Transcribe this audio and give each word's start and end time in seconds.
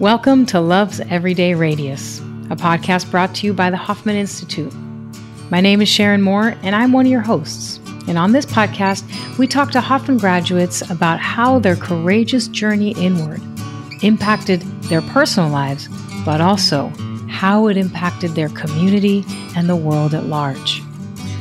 Welcome 0.00 0.46
to 0.46 0.60
Love's 0.60 1.00
Everyday 1.00 1.54
Radius, 1.54 2.20
a 2.50 2.56
podcast 2.56 3.10
brought 3.10 3.34
to 3.34 3.46
you 3.48 3.52
by 3.52 3.68
the 3.68 3.76
Hoffman 3.76 4.14
Institute. 4.14 4.72
My 5.50 5.60
name 5.60 5.82
is 5.82 5.88
Sharon 5.88 6.22
Moore, 6.22 6.54
and 6.62 6.76
I'm 6.76 6.92
one 6.92 7.06
of 7.06 7.10
your 7.10 7.20
hosts. 7.20 7.80
And 8.06 8.16
on 8.16 8.30
this 8.30 8.46
podcast, 8.46 9.02
we 9.38 9.48
talk 9.48 9.72
to 9.72 9.80
Hoffman 9.80 10.18
graduates 10.18 10.88
about 10.88 11.18
how 11.18 11.58
their 11.58 11.74
courageous 11.74 12.46
journey 12.46 12.92
inward 12.92 13.40
impacted 14.04 14.60
their 14.82 15.02
personal 15.02 15.50
lives, 15.50 15.88
but 16.24 16.40
also 16.40 16.92
how 17.28 17.66
it 17.66 17.76
impacted 17.76 18.36
their 18.36 18.50
community 18.50 19.24
and 19.56 19.68
the 19.68 19.74
world 19.74 20.14
at 20.14 20.26
large. 20.26 20.80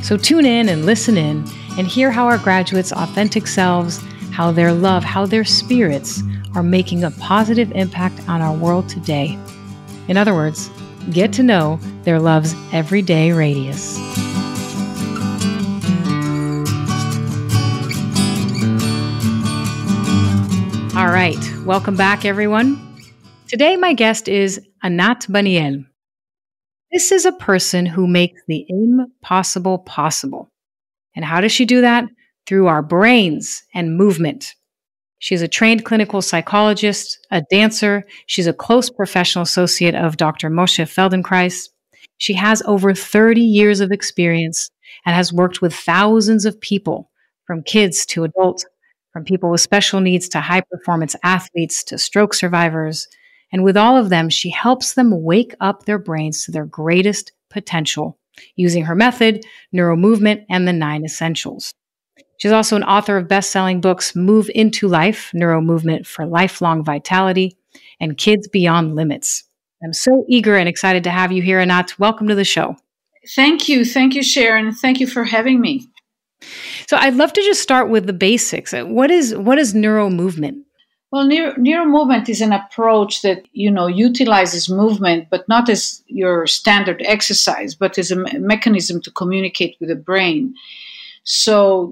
So 0.02 0.18
tune 0.18 0.48
in 0.48 0.68
and 0.68 0.84
listen 0.84 1.16
in 1.16 1.46
and 1.78 1.86
hear 1.86 2.10
how 2.10 2.26
our 2.26 2.40
graduates' 2.40 2.92
authentic 2.92 3.46
selves, 3.46 4.02
how 4.32 4.52
their 4.52 4.74
love, 4.74 5.04
how 5.04 5.28
their 5.28 5.46
spirits 5.46 6.24
are 6.56 6.64
making 6.64 7.04
a 7.04 7.12
positive 7.12 7.72
impact 7.74 8.28
on 8.28 8.42
our 8.42 8.56
world 8.56 8.90
today. 8.90 9.38
In 10.08 10.18
other 10.18 10.34
words, 10.34 10.70
get 11.12 11.34
to 11.34 11.44
know 11.44 11.80
their 12.04 12.20
love's 12.20 12.56
everyday 12.72 13.32
radius. 13.32 13.98
All 20.98 21.10
right, 21.10 21.38
welcome 21.64 21.96
back, 21.96 22.26
everyone. 22.26 22.84
Today, 23.48 23.76
my 23.76 23.94
guest 23.94 24.28
is 24.28 24.60
Anat 24.84 25.28
Baniel. 25.30 25.86
This 26.92 27.12
is 27.12 27.26
a 27.26 27.32
person 27.34 27.86
who 27.86 28.08
makes 28.08 28.42
the 28.48 28.66
impossible 28.68 29.80
possible. 29.80 30.50
And 31.16 31.24
how 31.24 31.40
does 31.40 31.52
she 31.52 31.66
do 31.66 31.82
that? 31.82 32.06
Through 32.48 32.68
our 32.68 32.82
brains 32.82 33.64
and 33.74 33.96
movement. 33.96 34.56
She's 35.20 35.42
a 35.42 35.48
trained 35.48 35.84
clinical 35.84 36.22
psychologist, 36.22 37.20
a 37.32 37.42
dancer. 37.50 38.06
She's 38.28 38.48
a 38.48 38.54
close 38.54 38.90
professional 38.90 39.44
associate 39.44 39.96
of 39.96 40.18
Dr. 40.18 40.50
Moshe 40.50 40.86
Feldenkrais. 40.86 41.70
She 42.18 42.34
has 42.34 42.62
over 42.66 42.94
30 42.94 43.42
years 43.42 43.80
of 43.80 43.92
experience 43.92 44.70
and 45.06 45.16
has 45.16 45.34
worked 45.34 45.62
with 45.62 45.74
thousands 45.74 46.46
of 46.46 46.60
people, 46.62 47.10
from 47.46 47.64
kids 47.64 48.06
to 48.08 48.24
adults, 48.24 48.66
from 49.12 49.24
people 49.24 49.50
with 49.50 49.62
special 49.62 50.02
needs 50.02 50.30
to 50.30 50.40
high 50.40 50.62
performance 50.62 51.16
athletes 51.24 51.84
to 51.86 51.98
stroke 51.98 52.34
survivors. 52.34 53.08
And 53.52 53.64
with 53.64 53.78
all 53.78 53.98
of 53.98 54.10
them, 54.10 54.30
she 54.30 54.50
helps 54.50 54.94
them 54.94 55.24
wake 55.24 55.56
up 55.60 55.86
their 55.86 56.00
brains 56.00 56.46
to 56.46 56.52
their 56.52 56.66
greatest 56.66 57.32
potential 57.50 58.20
using 58.56 58.86
her 58.86 58.96
method, 58.96 59.44
neuromovement, 59.74 60.46
and 60.50 60.68
the 60.68 60.74
nine 60.74 61.04
essentials. 61.04 61.74
She's 62.38 62.52
also 62.52 62.76
an 62.76 62.84
author 62.84 63.18
of 63.18 63.28
best 63.28 63.52
selling 63.52 63.82
books 63.82 64.16
Move 64.16 64.50
into 64.54 64.88
Life, 64.88 65.32
Neuromovement 65.36 66.06
for 66.06 66.26
Lifelong 66.26 66.84
Vitality, 66.84 67.58
and 68.00 68.18
Kids 68.18 68.48
Beyond 68.48 68.96
Limits. 68.96 69.44
I'm 69.84 69.94
so 69.94 70.26
eager 70.28 70.56
and 70.56 70.70
excited 70.70 71.04
to 71.04 71.10
have 71.10 71.32
you 71.32 71.42
here, 71.42 71.60
Anat. 71.60 71.98
Welcome 72.00 72.28
to 72.28 72.36
the 72.36 72.44
show. 72.44 72.76
Thank 73.36 73.68
you. 73.68 73.84
Thank 73.84 74.16
you, 74.16 74.24
Sharon. 74.24 74.72
Thank 74.72 75.00
you 75.00 75.08
for 75.08 75.24
having 75.24 75.60
me. 75.60 75.88
So 76.88 76.98
I'd 76.98 77.16
love 77.16 77.34
to 77.34 77.42
just 77.42 77.62
start 77.62 77.90
with 77.90 78.06
the 78.06 78.14
basics. 78.14 78.72
What 78.74 79.12
is 79.12 79.36
what 79.36 79.58
is 79.58 79.74
neuromovement? 79.74 80.64
Well, 81.12 81.26
neuro, 81.26 81.54
neuromovement 81.54 82.28
is 82.30 82.42
an 82.42 82.54
approach 82.54 83.22
that 83.22 83.48
you 83.54 83.72
know 83.72 83.88
utilizes 83.88 84.70
movement, 84.70 85.30
but 85.30 85.48
not 85.48 85.70
as 85.70 86.04
your 86.08 86.46
standard 86.48 87.02
exercise, 87.06 87.76
but 87.76 87.98
as 87.98 88.12
a 88.12 88.18
me- 88.18 88.38
mechanism 88.38 89.02
to 89.02 89.12
communicate 89.12 89.78
with 89.80 89.90
the 89.90 89.96
brain. 89.96 90.54
So 91.28 91.92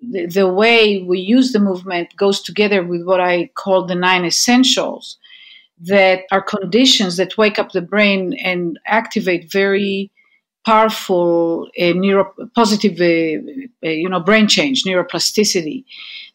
the, 0.00 0.24
the 0.26 0.48
way 0.48 1.02
we 1.02 1.20
use 1.20 1.52
the 1.52 1.58
movement 1.58 2.16
goes 2.16 2.40
together 2.40 2.82
with 2.82 3.04
what 3.04 3.20
I 3.20 3.50
call 3.54 3.84
the 3.84 3.94
nine 3.94 4.24
essentials 4.24 5.18
that 5.82 6.22
are 6.32 6.40
conditions 6.40 7.18
that 7.18 7.36
wake 7.36 7.58
up 7.58 7.72
the 7.72 7.82
brain 7.82 8.32
and 8.42 8.78
activate 8.86 9.52
very 9.52 10.10
powerful 10.64 11.68
uh, 11.78 11.92
neuro 11.94 12.32
positive 12.54 12.98
uh, 12.98 13.86
uh, 13.86 13.90
you 13.90 14.08
know 14.08 14.20
brain 14.20 14.48
change 14.48 14.84
neuroplasticity. 14.84 15.84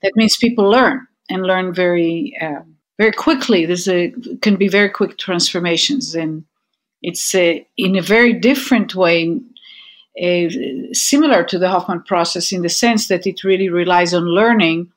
That 0.03 0.15
means 0.15 0.37
people 0.37 0.69
learn 0.69 1.07
and 1.29 1.41
learn 1.43 1.73
very 1.73 2.37
uh, 2.39 2.61
very 2.99 3.13
quickly. 3.13 3.65
There's 3.65 3.87
a 3.87 4.13
can 4.43 4.57
be 4.57 4.67
very 4.67 4.89
quick 4.89 5.17
transformations 5.17 6.13
and 6.13 6.43
it's 7.01 7.33
uh, 7.33 7.55
in 7.77 7.95
a 7.95 8.01
very 8.01 8.33
different 8.33 8.93
way 8.93 9.39
similar 10.94 11.44
to 11.44 11.59
the 11.59 11.69
Hoffman 11.69 12.01
process 12.03 12.51
in 12.51 12.61
the 12.61 12.69
sense 12.69 13.07
that 13.07 13.28
it 13.28 13.44
really 13.44 13.69
relies 13.69 14.13
on 14.13 14.23
learning 14.23 14.91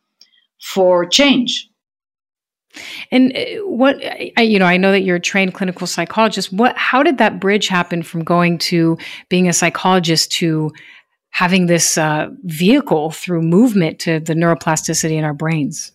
for 0.61 1.07
change. 1.07 1.69
And 3.11 3.37
uh, 3.37 3.67
what 3.67 3.97
I, 4.37 4.43
you 4.43 4.59
know, 4.59 4.67
I 4.67 4.77
know 4.77 4.93
that 4.93 5.01
you're 5.01 5.17
a 5.17 5.21
trained 5.21 5.55
clinical 5.55 5.87
psychologist. 5.87 6.53
What, 6.53 6.77
how 6.77 7.03
did 7.03 7.19
that 7.19 7.41
bridge 7.41 7.69
happen 7.69 8.03
from 8.03 8.23
going 8.23 8.59
to 8.59 8.97
being 9.29 9.49
a 9.49 9.53
psychologist 9.53 10.31
to 10.33 10.71
having 11.31 11.67
this 11.67 11.99
uh, 11.99 12.29
vehicle 12.45 13.11
through 13.11 13.43
movement 13.43 13.99
to 14.01 14.21
the 14.21 14.35
neuroplasticity 14.35 15.13
in 15.13 15.25
our 15.25 15.35
brains? 15.35 15.93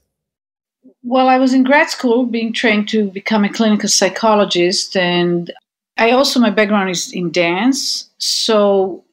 Well, 1.03 1.30
I 1.30 1.38
was 1.38 1.53
in 1.53 1.64
grad 1.64 1.90
school 1.90 2.25
being 2.25 2.52
trained 2.52 2.90
to 2.90 3.09
become 3.09 3.46
a 3.46 3.53
clinical 3.53 3.88
psychologist, 3.88 4.97
and 4.97 5.53
I 5.97 6.12
also 6.12 6.40
my 6.40 6.50
background 6.50 6.90
is 6.90 7.14
in 7.14 7.31
dance. 7.31 8.09
So 8.18 9.04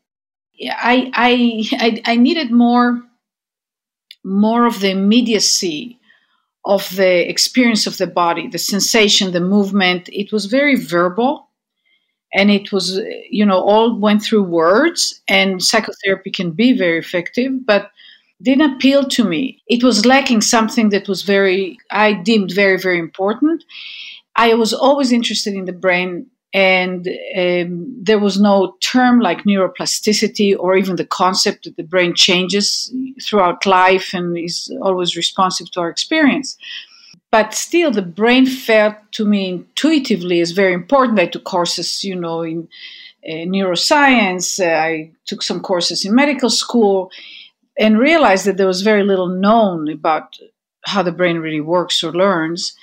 I, 0.70 1.10
I, 1.14 2.02
I, 2.04 2.16
needed 2.16 2.50
more, 2.50 3.02
more 4.24 4.66
of 4.66 4.80
the 4.80 4.90
immediacy 4.90 5.98
of 6.64 6.94
the 6.94 7.28
experience 7.28 7.86
of 7.86 7.98
the 7.98 8.06
body, 8.06 8.46
the 8.46 8.58
sensation, 8.58 9.32
the 9.32 9.40
movement. 9.40 10.08
It 10.12 10.32
was 10.32 10.46
very 10.46 10.76
verbal, 10.76 11.48
and 12.32 12.50
it 12.50 12.72
was, 12.72 13.00
you 13.30 13.44
know, 13.44 13.60
all 13.60 13.98
went 13.98 14.22
through 14.22 14.44
words. 14.44 15.20
And 15.28 15.62
psychotherapy 15.62 16.30
can 16.30 16.52
be 16.52 16.76
very 16.76 16.98
effective, 16.98 17.66
but 17.66 17.90
didn't 18.42 18.74
appeal 18.74 19.04
to 19.04 19.24
me. 19.24 19.62
It 19.68 19.82
was 19.82 20.06
lacking 20.06 20.40
something 20.40 20.90
that 20.90 21.08
was 21.08 21.22
very, 21.22 21.78
I 21.90 22.12
deemed 22.12 22.52
very, 22.52 22.78
very 22.78 22.98
important. 22.98 23.64
I 24.36 24.54
was 24.54 24.72
always 24.72 25.12
interested 25.12 25.54
in 25.54 25.66
the 25.66 25.72
brain 25.72 26.26
and 26.54 27.08
um, 27.36 27.96
there 28.02 28.18
was 28.18 28.40
no 28.40 28.76
term 28.80 29.20
like 29.20 29.44
neuroplasticity 29.44 30.54
or 30.58 30.76
even 30.76 30.96
the 30.96 31.06
concept 31.06 31.64
that 31.64 31.76
the 31.76 31.82
brain 31.82 32.14
changes 32.14 32.92
throughout 33.22 33.64
life 33.64 34.12
and 34.12 34.36
is 34.36 34.70
always 34.82 35.16
responsive 35.16 35.70
to 35.70 35.80
our 35.80 35.88
experience. 35.88 36.56
But 37.30 37.54
still 37.54 37.90
the 37.90 38.02
brain 38.02 38.44
felt 38.44 38.96
to 39.12 39.24
me 39.24 39.48
intuitively 39.48 40.40
as 40.40 40.50
very 40.50 40.74
important. 40.74 41.18
I 41.18 41.26
took 41.26 41.44
courses 41.44 42.04
you 42.04 42.14
know 42.14 42.42
in 42.42 42.68
uh, 43.26 43.46
neuroscience. 43.46 44.60
Uh, 44.60 44.78
i 44.78 45.10
took 45.24 45.42
some 45.42 45.60
courses 45.60 46.04
in 46.04 46.14
medical 46.14 46.50
school 46.50 47.10
and 47.78 47.98
realized 47.98 48.44
that 48.44 48.58
there 48.58 48.66
was 48.66 48.82
very 48.82 49.02
little 49.02 49.28
known 49.28 49.88
about 49.88 50.36
how 50.84 51.02
the 51.02 51.12
brain 51.12 51.38
really 51.38 51.60
works 51.60 52.04
or 52.04 52.12
learns. 52.12 52.74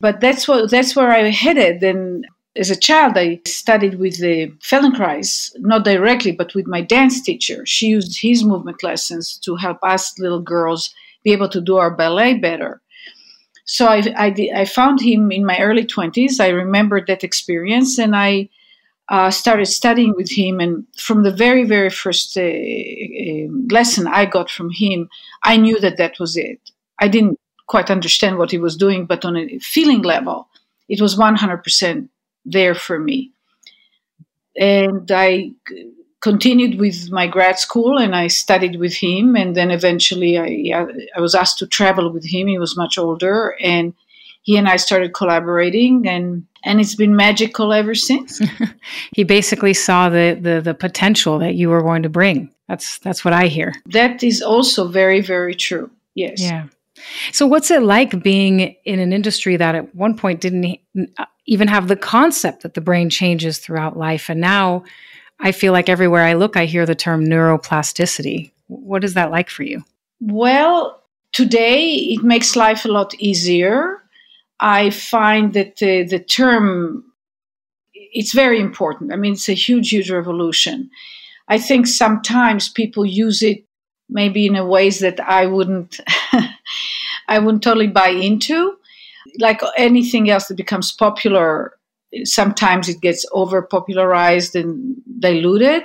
But 0.00 0.20
that's 0.20 0.46
what 0.46 0.70
that's 0.70 0.94
where 0.94 1.10
i 1.10 1.30
headed. 1.30 1.82
And 1.82 2.26
as 2.56 2.70
a 2.70 2.78
child, 2.78 3.16
I 3.16 3.40
studied 3.46 3.98
with 3.98 4.18
the 4.20 4.48
Feldenkrais, 4.60 5.50
not 5.58 5.84
directly, 5.84 6.32
but 6.32 6.54
with 6.54 6.66
my 6.66 6.80
dance 6.80 7.20
teacher. 7.20 7.66
She 7.66 7.88
used 7.88 8.20
his 8.20 8.44
movement 8.44 8.82
lessons 8.82 9.38
to 9.44 9.56
help 9.56 9.78
us 9.82 10.18
little 10.18 10.40
girls 10.40 10.94
be 11.24 11.32
able 11.32 11.48
to 11.48 11.60
do 11.60 11.76
our 11.76 11.90
ballet 11.90 12.34
better. 12.34 12.80
So 13.64 13.86
I, 13.86 14.02
I, 14.16 14.50
I 14.54 14.64
found 14.66 15.00
him 15.00 15.32
in 15.32 15.44
my 15.44 15.58
early 15.58 15.84
20s. 15.84 16.38
I 16.38 16.48
remembered 16.48 17.06
that 17.06 17.24
experience 17.24 17.98
and 17.98 18.14
I 18.14 18.50
uh, 19.08 19.30
started 19.30 19.66
studying 19.66 20.14
with 20.16 20.30
him. 20.30 20.60
And 20.60 20.84
from 20.96 21.24
the 21.24 21.32
very, 21.32 21.64
very 21.64 21.90
first 21.90 22.36
uh, 22.36 22.42
uh, 22.42 23.48
lesson 23.70 24.06
I 24.06 24.26
got 24.26 24.50
from 24.50 24.70
him, 24.70 25.08
I 25.42 25.56
knew 25.56 25.80
that 25.80 25.96
that 25.96 26.20
was 26.20 26.36
it. 26.36 26.60
I 27.00 27.08
didn't 27.08 27.40
quite 27.66 27.90
understand 27.90 28.38
what 28.38 28.50
he 28.50 28.58
was 28.58 28.76
doing, 28.76 29.06
but 29.06 29.24
on 29.24 29.36
a 29.36 29.58
feeling 29.58 30.02
level, 30.02 30.48
it 30.88 31.00
was 31.00 31.16
100% 31.16 32.08
there 32.44 32.74
for 32.74 32.98
me. 32.98 33.32
And 34.56 35.10
I 35.10 35.52
continued 36.20 36.80
with 36.80 37.10
my 37.10 37.26
grad 37.26 37.58
school 37.58 37.98
and 37.98 38.16
I 38.16 38.28
studied 38.28 38.76
with 38.76 38.94
him. 38.94 39.36
And 39.36 39.54
then 39.54 39.70
eventually 39.70 40.38
I, 40.38 40.86
I 41.14 41.20
was 41.20 41.34
asked 41.34 41.58
to 41.58 41.66
travel 41.66 42.10
with 42.10 42.24
him. 42.24 42.46
He 42.46 42.58
was 42.58 42.76
much 42.76 42.96
older. 42.96 43.56
And 43.60 43.94
he 44.42 44.56
and 44.56 44.68
I 44.68 44.76
started 44.76 45.12
collaborating 45.12 46.06
and 46.06 46.46
and 46.66 46.80
it's 46.80 46.94
been 46.94 47.14
magical 47.14 47.72
ever 47.72 47.94
since. 47.94 48.40
he 49.12 49.22
basically 49.24 49.74
saw 49.74 50.08
the, 50.08 50.38
the 50.40 50.60
the 50.60 50.74
potential 50.74 51.38
that 51.40 51.54
you 51.54 51.68
were 51.68 51.82
going 51.82 52.02
to 52.04 52.08
bring. 52.08 52.50
That's 52.68 52.98
that's 52.98 53.24
what 53.24 53.34
I 53.34 53.48
hear. 53.48 53.74
That 53.86 54.22
is 54.22 54.40
also 54.40 54.88
very 54.88 55.20
very 55.20 55.54
true. 55.54 55.90
Yes. 56.14 56.40
Yeah. 56.40 56.68
So, 57.32 57.46
what's 57.46 57.70
it 57.70 57.82
like 57.82 58.22
being 58.22 58.60
in 58.84 58.98
an 58.98 59.12
industry 59.12 59.56
that 59.56 59.74
at 59.74 59.94
one 59.94 60.16
point 60.16 60.40
didn't 60.40 60.78
even 61.46 61.68
have 61.68 61.88
the 61.88 61.96
concept 61.96 62.62
that 62.62 62.74
the 62.74 62.80
brain 62.80 63.10
changes 63.10 63.58
throughout 63.58 63.96
life? 63.96 64.28
And 64.28 64.40
now 64.40 64.84
I 65.40 65.52
feel 65.52 65.72
like 65.72 65.88
everywhere 65.88 66.22
I 66.22 66.34
look, 66.34 66.56
I 66.56 66.66
hear 66.66 66.86
the 66.86 66.94
term 66.94 67.24
neuroplasticity. 67.24 68.52
What 68.68 69.04
is 69.04 69.14
that 69.14 69.30
like 69.30 69.50
for 69.50 69.62
you? 69.62 69.84
Well, 70.20 71.02
today 71.32 71.94
it 71.94 72.22
makes 72.22 72.56
life 72.56 72.84
a 72.84 72.88
lot 72.88 73.14
easier. 73.18 74.02
I 74.60 74.90
find 74.90 75.52
that 75.54 75.76
the, 75.76 76.04
the 76.04 76.20
term 76.20 77.04
it's 77.94 78.32
very 78.32 78.60
important. 78.60 79.12
I 79.12 79.16
mean, 79.16 79.32
it's 79.32 79.48
a 79.48 79.54
huge, 79.54 79.90
huge 79.90 80.10
revolution. 80.10 80.88
I 81.48 81.58
think 81.58 81.86
sometimes 81.86 82.68
people 82.68 83.04
use 83.04 83.42
it 83.42 83.64
maybe 84.08 84.46
in 84.46 84.56
a 84.56 84.64
ways 84.64 85.00
that 85.00 85.20
I 85.20 85.46
wouldn't, 85.46 86.00
I 87.28 87.38
wouldn't 87.38 87.62
totally 87.62 87.86
buy 87.86 88.08
into. 88.08 88.76
Like 89.38 89.60
anything 89.76 90.30
else 90.30 90.48
that 90.48 90.56
becomes 90.56 90.92
popular, 90.92 91.76
sometimes 92.24 92.88
it 92.88 93.00
gets 93.00 93.24
over 93.32 93.62
popularized 93.62 94.54
and 94.54 94.96
diluted. 95.18 95.84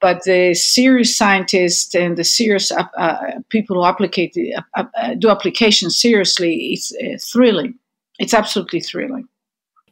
But 0.00 0.24
the 0.24 0.52
serious 0.54 1.16
scientists 1.16 1.94
and 1.94 2.18
the 2.18 2.24
serious 2.24 2.70
uh, 2.70 2.84
uh, 2.98 3.40
people 3.48 3.76
who 3.76 3.84
applicate, 3.86 4.36
uh, 4.74 4.84
uh 4.94 5.14
do 5.14 5.30
applications 5.30 5.98
seriously, 5.98 6.72
it's 6.72 6.92
uh, 6.94 7.16
thrilling. 7.20 7.78
It's 8.18 8.34
absolutely 8.34 8.80
thrilling. 8.80 9.28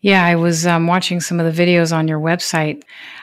Yeah, 0.04 0.22
I 0.22 0.36
was 0.36 0.66
um, 0.66 0.86
watching 0.86 1.20
some 1.20 1.40
of 1.40 1.56
the 1.56 1.62
videos 1.62 1.90
on 1.90 2.08
your 2.08 2.20
website. 2.20 2.82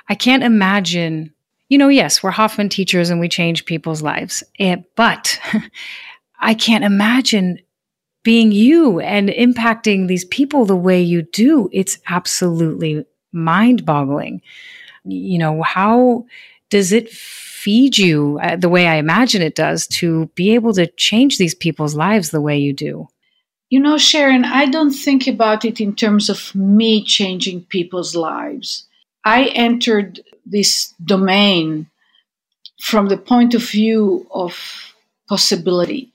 I 0.10 0.16
can't 0.16 0.42
imagine, 0.44 1.32
you 1.70 1.78
know, 1.78 1.90
yes, 1.90 2.24
we're 2.24 2.32
Hoffman 2.32 2.70
teachers 2.70 3.12
and 3.12 3.20
we 3.20 3.30
change 3.30 3.66
people's 3.66 4.02
lives, 4.02 4.44
it, 4.58 4.80
eh, 4.80 4.82
but 4.96 5.40
I 6.42 6.54
can't 6.54 6.84
imagine 6.84 7.60
being 8.24 8.52
you 8.52 9.00
and 9.00 9.30
impacting 9.30 10.08
these 10.08 10.26
people 10.26 10.66
the 10.66 10.76
way 10.76 11.02
you 11.02 11.22
do. 11.22 11.70
It's 11.72 11.98
absolutely 12.10 13.06
mind 13.32 13.86
boggling. 13.86 14.42
You 15.06 15.40
know, 15.40 15.62
how 15.62 16.26
does 16.70 16.92
it 16.92 17.10
feed 17.10 17.98
you 17.98 18.40
uh, 18.42 18.56
the 18.56 18.70
way 18.70 18.88
I 18.88 18.96
imagine 18.96 19.42
it 19.42 19.56
does 19.56 19.88
to 19.88 20.28
be 20.36 20.54
able 20.54 20.74
to 20.74 20.88
change 20.88 21.38
these 21.38 21.56
people's 21.56 21.96
lives 21.96 22.30
the 22.30 22.42
way 22.42 22.58
you 22.58 22.74
do? 22.74 23.08
You 23.70 23.80
know, 23.80 23.98
Sharon, 23.98 24.44
I 24.44 24.66
don't 24.66 24.92
think 24.92 25.28
about 25.28 25.64
it 25.64 25.80
in 25.80 25.96
terms 25.96 26.30
of 26.30 26.54
me 26.54 27.04
changing 27.04 27.64
people's 27.66 28.16
lives. 28.16 28.86
I 29.24 29.46
entered 29.56 30.20
this 30.46 30.94
domain 31.04 31.90
from 32.82 33.08
the 33.08 33.18
point 33.18 33.54
of 33.54 33.64
view 33.64 34.28
of 34.32 34.94
possibility. 35.30 36.11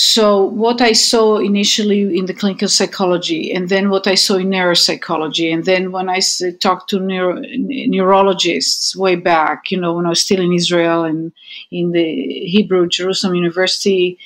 So, 0.00 0.44
what 0.44 0.80
I 0.80 0.92
saw 0.92 1.38
initially 1.38 2.16
in 2.16 2.26
the 2.26 2.34
clinical 2.34 2.68
psychology, 2.68 3.52
and 3.52 3.68
then 3.68 3.90
what 3.90 4.06
I 4.06 4.14
saw 4.14 4.36
in 4.36 4.50
neuropsychology, 4.50 5.52
and 5.52 5.64
then 5.64 5.90
when 5.90 6.08
I 6.08 6.20
talked 6.60 6.90
to 6.90 7.00
neuro, 7.00 7.42
neurologists 7.42 8.94
way 8.94 9.16
back, 9.16 9.72
you 9.72 9.80
know, 9.80 9.94
when 9.94 10.06
I 10.06 10.10
was 10.10 10.22
still 10.22 10.40
in 10.40 10.52
Israel 10.52 11.02
and 11.02 11.32
in 11.72 11.90
the 11.90 12.08
Hebrew 12.46 12.86
Jerusalem 12.86 13.34
University 13.34 14.18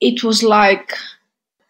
it 0.00 0.22
was 0.22 0.42
like 0.42 0.94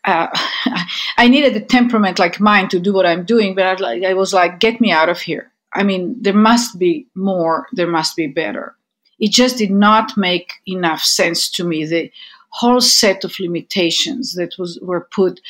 uh, 0.05 0.29
I 1.17 1.29
needed 1.29 1.57
a 1.57 1.61
temperament 1.61 2.19
like 2.19 2.41
mine 2.41 2.69
to 2.69 2.81
do 2.81 2.93
what 2.93 3.07
I'm 3.07 3.25
doing, 3.25 3.55
but 3.55 3.83
I, 3.83 4.11
I 4.11 4.15
was 4.15 4.33
like, 4.33 4.61
get 4.61 4.81
me 4.81 4.91
out 4.91 5.09
of 5.09 5.21
here. 5.21 5.51
I 5.75 5.83
mean, 5.83 6.17
there 6.21 6.35
must 6.35 6.79
be 6.79 7.07
more, 7.15 7.67
there 7.73 7.87
must 7.87 8.17
be 8.17 8.27
better. 8.27 8.75
It 9.19 9.33
just 9.33 9.59
did 9.59 9.71
not 9.71 10.17
make 10.17 10.53
enough 10.67 11.03
sense 11.03 11.51
to 11.51 11.65
me. 11.65 11.85
The 11.85 12.11
whole 12.51 12.81
set 12.81 13.25
of 13.25 13.39
limitations 13.39 14.35
that 14.35 14.57
was 14.59 14.79
were 14.81 15.09
put, 15.11 15.41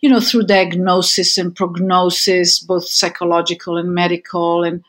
you 0.00 0.08
know, 0.08 0.20
through 0.20 0.44
diagnosis 0.44 1.38
and 1.38 1.54
prognosis, 1.54 2.58
both 2.58 2.88
psychological 2.88 3.76
and 3.76 3.94
medical, 3.94 4.64
and 4.64 4.82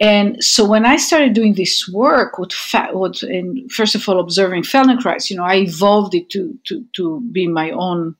and 0.00 0.42
so 0.42 0.64
when 0.66 0.86
I 0.86 0.96
started 0.96 1.34
doing 1.34 1.54
this 1.54 1.86
work, 1.86 2.38
what, 2.38 2.54
fa- 2.54 2.88
what 2.92 3.22
and 3.22 3.70
first 3.70 3.94
of 3.94 4.08
all 4.08 4.18
observing 4.18 4.62
Feldenkrais, 4.62 5.28
you 5.28 5.36
know, 5.36 5.44
I 5.44 5.56
evolved 5.56 6.14
it 6.14 6.30
to, 6.30 6.58
to, 6.64 6.82
to 6.94 7.20
be 7.32 7.46
my 7.46 7.70
own 7.72 8.16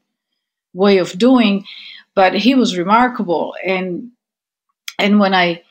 way 0.74 0.98
of 0.98 1.16
doing, 1.16 1.64
but 2.14 2.34
he 2.34 2.54
was 2.54 2.76
remarkable. 2.76 3.54
And 3.64 4.10
and 4.98 5.18
when 5.18 5.32
I 5.32 5.62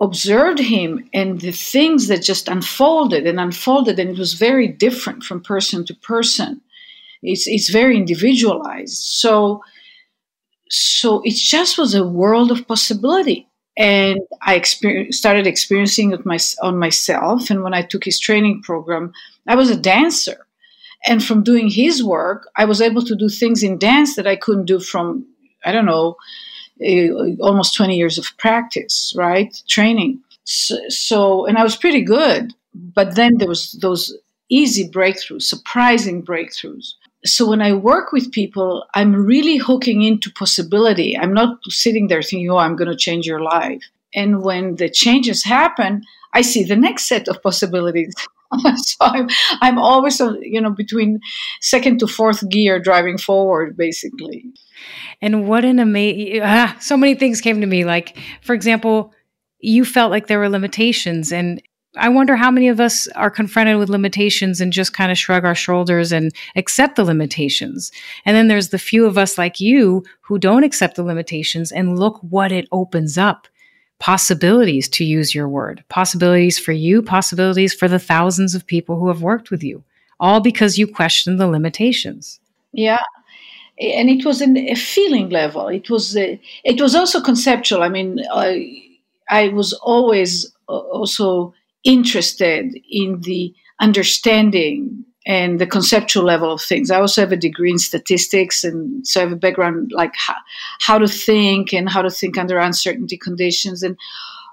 observed 0.00 0.58
him 0.58 1.08
and 1.12 1.40
the 1.40 1.52
things 1.52 2.08
that 2.08 2.22
just 2.22 2.48
unfolded 2.48 3.26
and 3.26 3.40
unfolded, 3.40 3.98
and 3.98 4.10
it 4.10 4.18
was 4.18 4.34
very 4.34 4.68
different 4.68 5.22
from 5.22 5.42
person 5.42 5.84
to 5.86 5.94
person. 5.94 6.60
It's 7.22 7.46
it's 7.46 7.70
very 7.70 7.96
individualized. 7.96 9.02
So 9.02 9.62
so 10.68 11.22
it 11.24 11.34
just 11.34 11.78
was 11.78 11.94
a 11.94 12.06
world 12.06 12.50
of 12.50 12.66
possibility 12.66 13.48
and 13.76 14.20
I 14.42 14.60
started 14.60 15.46
experiencing 15.46 16.12
it 16.12 16.24
my, 16.24 16.38
on 16.62 16.78
myself. 16.78 17.50
And 17.50 17.62
when 17.62 17.74
I 17.74 17.82
took 17.82 18.04
his 18.04 18.20
training 18.20 18.62
program, 18.62 19.12
I 19.46 19.56
was 19.56 19.70
a 19.70 19.76
dancer. 19.76 20.46
And 21.06 21.22
from 21.22 21.42
doing 21.42 21.68
his 21.68 22.02
work, 22.02 22.48
I 22.56 22.64
was 22.64 22.80
able 22.80 23.02
to 23.04 23.16
do 23.16 23.28
things 23.28 23.62
in 23.62 23.78
dance 23.78 24.16
that 24.16 24.26
I 24.26 24.36
couldn't 24.36 24.66
do 24.66 24.80
from, 24.80 25.26
I 25.64 25.72
don't 25.72 25.86
know, 25.86 26.16
uh, 26.80 27.42
almost 27.42 27.76
20 27.76 27.96
years 27.96 28.18
of 28.18 28.26
practice, 28.38 29.14
right? 29.16 29.60
Training. 29.68 30.20
So, 30.44 30.76
so, 30.88 31.46
and 31.46 31.56
I 31.58 31.62
was 31.62 31.76
pretty 31.76 32.02
good. 32.02 32.52
But 32.74 33.14
then 33.14 33.38
there 33.38 33.48
was 33.48 33.72
those 33.80 34.16
easy 34.48 34.88
breakthroughs, 34.88 35.42
surprising 35.42 36.24
breakthroughs 36.24 36.94
so 37.24 37.48
when 37.48 37.62
I 37.62 37.72
work 37.72 38.12
with 38.12 38.32
people, 38.32 38.84
I'm 38.94 39.14
really 39.14 39.56
hooking 39.56 40.02
into 40.02 40.30
possibility. 40.30 41.16
I'm 41.16 41.32
not 41.32 41.58
sitting 41.68 42.08
there 42.08 42.22
thinking, 42.22 42.50
oh, 42.50 42.58
I'm 42.58 42.76
going 42.76 42.90
to 42.90 42.96
change 42.96 43.26
your 43.26 43.40
life. 43.40 43.82
And 44.14 44.42
when 44.42 44.76
the 44.76 44.90
changes 44.90 45.42
happen, 45.42 46.02
I 46.34 46.42
see 46.42 46.64
the 46.64 46.76
next 46.76 47.08
set 47.08 47.28
of 47.28 47.42
possibilities. 47.42 48.14
so 48.76 48.96
I'm, 49.00 49.28
I'm 49.60 49.78
always, 49.78 50.20
you 50.40 50.60
know, 50.60 50.70
between 50.70 51.20
second 51.60 51.98
to 52.00 52.06
fourth 52.06 52.48
gear 52.48 52.78
driving 52.78 53.18
forward, 53.18 53.76
basically. 53.76 54.44
And 55.20 55.48
what 55.48 55.64
an 55.64 55.78
amazing, 55.78 56.40
ah, 56.42 56.76
so 56.80 56.96
many 56.96 57.14
things 57.14 57.40
came 57.40 57.60
to 57.60 57.66
me. 57.66 57.84
Like, 57.84 58.18
for 58.42 58.54
example, 58.54 59.12
you 59.60 59.84
felt 59.84 60.10
like 60.10 60.26
there 60.26 60.38
were 60.38 60.48
limitations 60.48 61.32
and 61.32 61.62
I 61.96 62.08
wonder 62.08 62.34
how 62.34 62.50
many 62.50 62.68
of 62.68 62.80
us 62.80 63.06
are 63.08 63.30
confronted 63.30 63.76
with 63.76 63.88
limitations 63.88 64.60
and 64.60 64.72
just 64.72 64.92
kind 64.92 65.12
of 65.12 65.18
shrug 65.18 65.44
our 65.44 65.54
shoulders 65.54 66.10
and 66.10 66.32
accept 66.56 66.96
the 66.96 67.04
limitations. 67.04 67.92
And 68.24 68.36
then 68.36 68.48
there's 68.48 68.70
the 68.70 68.78
few 68.78 69.06
of 69.06 69.16
us 69.16 69.38
like 69.38 69.60
you 69.60 70.02
who 70.22 70.38
don't 70.38 70.64
accept 70.64 70.96
the 70.96 71.04
limitations 71.04 71.70
and 71.70 71.98
look 71.98 72.18
what 72.22 72.50
it 72.50 72.66
opens 72.72 73.16
up 73.16 73.46
possibilities, 73.98 74.88
to 74.88 75.04
use 75.04 75.34
your 75.34 75.48
word, 75.48 75.84
possibilities 75.88 76.58
for 76.58 76.72
you, 76.72 77.02
possibilities 77.02 77.72
for 77.72 77.88
the 77.88 77.98
thousands 77.98 78.54
of 78.54 78.66
people 78.66 78.98
who 78.98 79.08
have 79.08 79.22
worked 79.22 79.50
with 79.50 79.62
you, 79.62 79.82
all 80.20 80.40
because 80.40 80.78
you 80.78 80.86
questioned 80.86 81.40
the 81.40 81.46
limitations. 81.46 82.40
Yeah. 82.72 83.02
And 83.80 84.08
it 84.08 84.24
was 84.24 84.40
in 84.40 84.56
a 84.56 84.74
feeling 84.74 85.30
level. 85.30 85.68
It 85.68 85.90
was, 85.90 86.16
uh, 86.16 86.36
it 86.64 86.80
was 86.80 86.94
also 86.94 87.20
conceptual. 87.20 87.82
I 87.82 87.88
mean, 87.88 88.20
I, 88.32 88.82
I 89.28 89.48
was 89.48 89.72
always 89.72 90.52
uh, 90.68 90.78
also 90.78 91.54
interested 91.82 92.78
in 92.90 93.20
the 93.22 93.54
understanding 93.80 95.04
and 95.26 95.58
the 95.58 95.66
conceptual 95.66 96.24
level 96.24 96.52
of 96.52 96.60
things. 96.60 96.90
I 96.90 97.00
also 97.00 97.22
have 97.22 97.32
a 97.32 97.36
degree 97.36 97.70
in 97.70 97.78
statistics, 97.78 98.64
and 98.64 99.06
so 99.06 99.20
I 99.20 99.24
have 99.24 99.32
a 99.32 99.36
background 99.36 99.92
like 99.94 100.14
how, 100.14 100.36
how 100.80 100.98
to 100.98 101.08
think 101.08 101.72
and 101.72 101.88
how 101.88 102.02
to 102.02 102.10
think 102.10 102.36
under 102.36 102.58
uncertainty 102.58 103.16
conditions. 103.16 103.82
And 103.82 103.96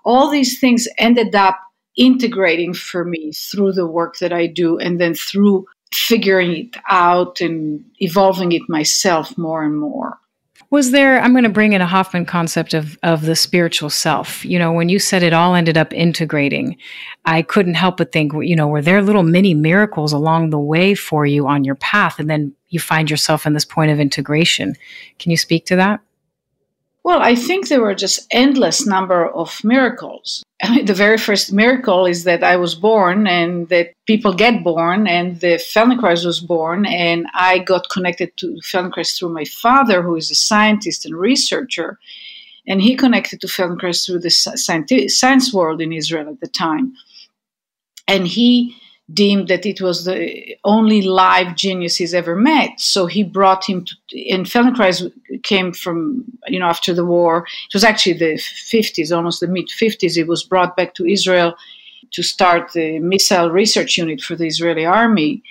all 0.05 0.29
these 0.29 0.59
things 0.59 0.87
ended 0.97 1.35
up 1.35 1.59
integrating 1.97 2.73
for 2.73 3.03
me 3.03 3.33
through 3.33 3.73
the 3.73 3.85
work 3.85 4.19
that 4.19 4.31
I 4.31 4.47
do, 4.47 4.77
and 4.77 4.99
then 4.99 5.13
through 5.13 5.65
figuring 5.93 6.55
it 6.55 6.77
out 6.89 7.41
and 7.41 7.83
evolving 7.99 8.53
it 8.53 8.61
myself 8.69 9.37
more 9.37 9.63
and 9.63 9.77
more. 9.77 10.20
Was 10.69 10.91
there, 10.91 11.19
I'm 11.19 11.33
going 11.33 11.43
to 11.43 11.49
bring 11.49 11.73
in 11.73 11.81
a 11.81 11.87
Hoffman 11.87 12.25
concept 12.25 12.73
of, 12.73 12.97
of 13.03 13.23
the 13.23 13.35
spiritual 13.35 13.89
self. 13.89 14.45
You 14.45 14.57
know, 14.57 14.71
when 14.71 14.89
you 14.89 14.99
said 14.99 15.21
it 15.21 15.33
all 15.33 15.53
ended 15.53 15.77
up 15.77 15.91
integrating, 15.91 16.77
I 17.25 17.41
couldn't 17.41 17.73
help 17.73 17.97
but 17.97 18.11
think, 18.11 18.31
you 18.41 18.55
know, 18.55 18.67
were 18.67 18.81
there 18.81 19.01
little 19.01 19.23
mini 19.23 19.53
miracles 19.53 20.13
along 20.13 20.49
the 20.49 20.59
way 20.59 20.95
for 20.95 21.25
you 21.25 21.47
on 21.47 21.65
your 21.65 21.75
path? 21.75 22.19
And 22.19 22.29
then 22.29 22.53
you 22.69 22.79
find 22.79 23.09
yourself 23.09 23.45
in 23.45 23.53
this 23.53 23.65
point 23.65 23.91
of 23.91 23.99
integration. 23.99 24.75
Can 25.19 25.31
you 25.31 25.37
speak 25.37 25.65
to 25.65 25.75
that? 25.75 25.99
Well, 27.03 27.19
I 27.19 27.33
think 27.33 27.67
there 27.67 27.81
were 27.81 27.95
just 27.95 28.27
endless 28.31 28.85
number 28.85 29.27
of 29.27 29.63
miracles. 29.63 30.43
I 30.63 30.75
mean, 30.75 30.85
the 30.85 30.93
very 30.93 31.17
first 31.17 31.51
miracle 31.51 32.05
is 32.05 32.23
that 32.25 32.43
I 32.43 32.55
was 32.57 32.75
born 32.75 33.25
and 33.25 33.67
that 33.69 33.93
people 34.05 34.33
get 34.33 34.63
born 34.63 35.07
and 35.07 35.39
the 35.39 35.55
Feldenkrais 35.57 36.23
was 36.23 36.39
born 36.39 36.85
and 36.85 37.25
I 37.33 37.59
got 37.59 37.89
connected 37.89 38.37
to 38.37 38.59
Feldenkrais 38.63 39.17
through 39.17 39.33
my 39.33 39.45
father 39.45 40.03
who 40.03 40.15
is 40.15 40.29
a 40.29 40.35
scientist 40.35 41.05
and 41.05 41.15
researcher 41.15 41.97
and 42.67 42.79
he 42.81 42.95
connected 42.95 43.41
to 43.41 43.47
Feldenkrais 43.47 44.05
through 44.05 44.19
the 44.19 44.29
science 44.29 45.53
world 45.53 45.81
in 45.81 45.91
Israel 45.91 46.29
at 46.29 46.39
the 46.41 46.47
time. 46.47 46.93
And 48.07 48.27
he 48.27 48.75
deemed 49.13 49.47
that 49.47 49.65
it 49.65 49.81
was 49.81 50.05
the 50.05 50.55
only 50.63 51.01
live 51.01 51.55
genius 51.55 51.95
he's 51.95 52.13
ever 52.13 52.35
met. 52.35 52.79
So 52.79 53.05
he 53.05 53.23
brought 53.23 53.67
him 53.67 53.85
to, 53.85 54.29
and 54.29 54.45
Feldenkrais 54.45 55.11
came 55.43 55.73
from, 55.73 56.23
you 56.47 56.59
know, 56.59 56.67
after 56.67 56.93
the 56.93 57.05
war. 57.05 57.45
It 57.67 57.73
was 57.73 57.83
actually 57.83 58.17
the 58.17 58.35
50s, 58.35 59.15
almost 59.15 59.39
the 59.39 59.47
mid 59.47 59.69
50s. 59.69 60.15
He 60.15 60.23
was 60.23 60.43
brought 60.43 60.75
back 60.75 60.93
to 60.95 61.05
Israel 61.05 61.55
to 62.11 62.23
start 62.23 62.73
the 62.73 62.99
missile 62.99 63.49
research 63.49 63.97
unit 63.97 64.21
for 64.21 64.35
the 64.35 64.47
Israeli 64.47 64.85
army. 64.85 65.43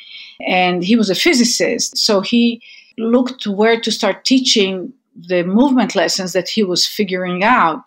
And 0.46 0.84
he 0.84 0.96
was 0.96 1.10
a 1.10 1.14
physicist. 1.14 1.96
So 1.98 2.20
he 2.20 2.62
looked 2.98 3.46
where 3.46 3.80
to 3.80 3.90
start 3.90 4.24
teaching 4.24 4.92
the 5.16 5.42
movement 5.42 5.94
lessons 5.94 6.32
that 6.32 6.48
he 6.48 6.62
was 6.62 6.86
figuring 6.86 7.42
out. 7.42 7.82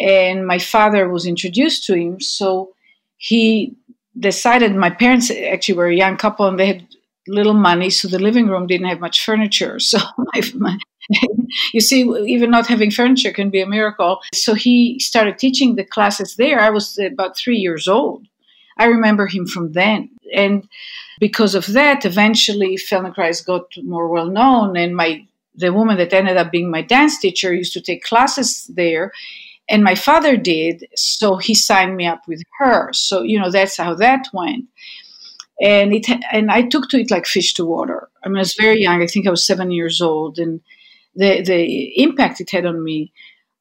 And 0.00 0.46
my 0.46 0.58
father 0.58 1.08
was 1.08 1.26
introduced 1.26 1.84
to 1.86 1.94
him. 1.94 2.20
So 2.20 2.74
he 3.16 3.74
decided, 4.18 4.74
my 4.74 4.90
parents 4.90 5.30
actually 5.30 5.76
were 5.76 5.88
a 5.88 5.94
young 5.94 6.16
couple 6.16 6.46
and 6.46 6.58
they 6.58 6.66
had 6.66 6.86
little 7.28 7.54
money. 7.54 7.90
So 7.90 8.08
the 8.08 8.18
living 8.18 8.46
room 8.46 8.66
didn't 8.66 8.88
have 8.88 9.00
much 9.00 9.24
furniture. 9.24 9.78
So 9.86 9.98
my, 10.18 10.40
my, 10.54 10.78
you 11.72 11.80
see, 11.80 12.02
even 12.02 12.50
not 12.50 12.66
having 12.66 12.90
furniture 12.90 13.32
can 13.32 13.50
be 13.50 13.60
a 13.60 13.66
miracle. 13.66 14.20
So 14.34 14.54
he 14.54 14.98
started 14.98 15.38
teaching 15.38 15.74
the 15.74 15.84
classes 15.84 16.36
there. 16.36 16.60
I 16.60 16.70
was 16.70 16.98
about 16.98 17.36
three 17.36 17.58
years 17.58 17.88
old. 17.88 18.26
I 18.78 18.86
remember 18.86 19.26
him 19.26 19.46
from 19.46 19.72
then. 19.72 20.10
And 20.34 20.68
because 21.18 21.54
of 21.54 21.66
that, 21.68 22.04
eventually 22.04 22.76
Feldenkrais 22.76 23.44
got 23.44 23.72
more 23.82 24.08
well 24.08 24.28
known. 24.28 24.76
And 24.76 24.94
my 24.94 25.26
the 25.56 25.72
woman 25.72 25.96
that 25.96 26.12
ended 26.12 26.36
up 26.36 26.52
being 26.52 26.70
my 26.70 26.82
dance 26.82 27.18
teacher 27.18 27.54
used 27.54 27.72
to 27.72 27.80
take 27.80 28.04
classes 28.04 28.66
there. 28.74 29.12
And 29.68 29.82
my 29.82 29.94
father 29.94 30.36
did, 30.36 30.86
so 30.94 31.36
he 31.36 31.54
signed 31.54 31.96
me 31.96 32.06
up 32.06 32.22
with 32.28 32.42
her. 32.58 32.92
So, 32.92 33.22
you 33.22 33.38
know, 33.38 33.50
that's 33.50 33.76
how 33.76 33.94
that 33.94 34.26
went. 34.32 34.66
And 35.60 35.92
it 35.92 36.06
and 36.32 36.50
I 36.50 36.62
took 36.62 36.88
to 36.90 37.00
it 37.00 37.10
like 37.10 37.26
fish 37.26 37.54
to 37.54 37.64
water. 37.64 38.08
I 38.22 38.28
mean, 38.28 38.36
I 38.36 38.40
was 38.40 38.54
very 38.54 38.80
young. 38.80 39.02
I 39.02 39.06
think 39.06 39.26
I 39.26 39.30
was 39.30 39.44
seven 39.44 39.70
years 39.70 40.02
old, 40.02 40.38
and 40.38 40.60
the 41.14 41.42
the 41.42 42.02
impact 42.02 42.40
it 42.40 42.50
had 42.50 42.66
on 42.66 42.84
me 42.84 43.10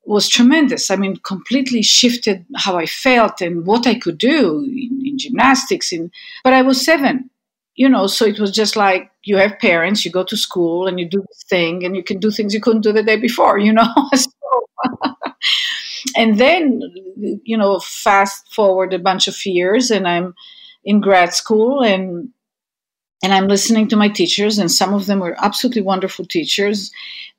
was 0.04 0.28
tremendous. 0.30 0.92
I 0.92 0.98
mean, 0.98 1.18
completely 1.18 1.82
shifted 1.82 2.46
how 2.56 2.78
I 2.78 2.86
felt 2.86 3.42
and 3.42 3.66
what 3.66 3.88
I 3.88 3.96
could 3.96 4.18
do 4.18 4.64
in, 4.66 5.02
in, 5.06 5.18
gymnastics. 5.18 5.92
In 5.92 6.12
but 6.44 6.54
I 6.54 6.62
was 6.62 6.84
seven, 6.84 7.30
you 7.76 7.90
know, 7.90 8.08
so 8.08 8.26
it 8.26 8.40
was 8.40 8.52
just 8.52 8.76
like 8.76 9.10
you 9.24 9.38
have 9.38 9.58
parents, 9.60 10.04
you 10.04 10.12
go 10.12 10.24
to 10.26 10.38
school 10.38 10.88
and 10.88 11.00
you 11.00 11.08
do 11.08 11.24
this 11.28 11.44
thing, 11.50 11.86
and 11.86 11.96
you 11.96 12.04
can 12.04 12.20
do 12.20 12.30
things 12.30 12.54
you 12.54 12.62
couldn't 12.62 12.82
do 12.82 12.92
the 12.92 13.04
day 13.04 13.16
before, 13.16 13.58
you 13.58 13.72
know. 13.72 13.88
so, 14.16 14.30
and 16.18 16.38
then, 16.38 16.82
you 17.44 17.58
know, 17.58 17.80
fast 17.80 18.54
forward 18.54 18.94
a 18.94 19.00
bunch 19.00 19.28
of 19.28 19.46
years, 19.46 19.92
and 19.92 20.08
I'm 20.08 20.36
in 20.84 21.02
grad 21.02 21.34
school, 21.34 21.82
and 21.82 22.30
and 23.24 23.34
I'm 23.34 23.48
listening 23.48 23.88
to 23.90 23.96
my 23.96 24.10
teachers, 24.10 24.60
and 24.60 24.72
some 24.72 24.94
of 24.94 25.08
them 25.08 25.20
were 25.20 25.36
absolutely 25.44 25.82
wonderful 25.82 26.26
teachers. 26.26 26.92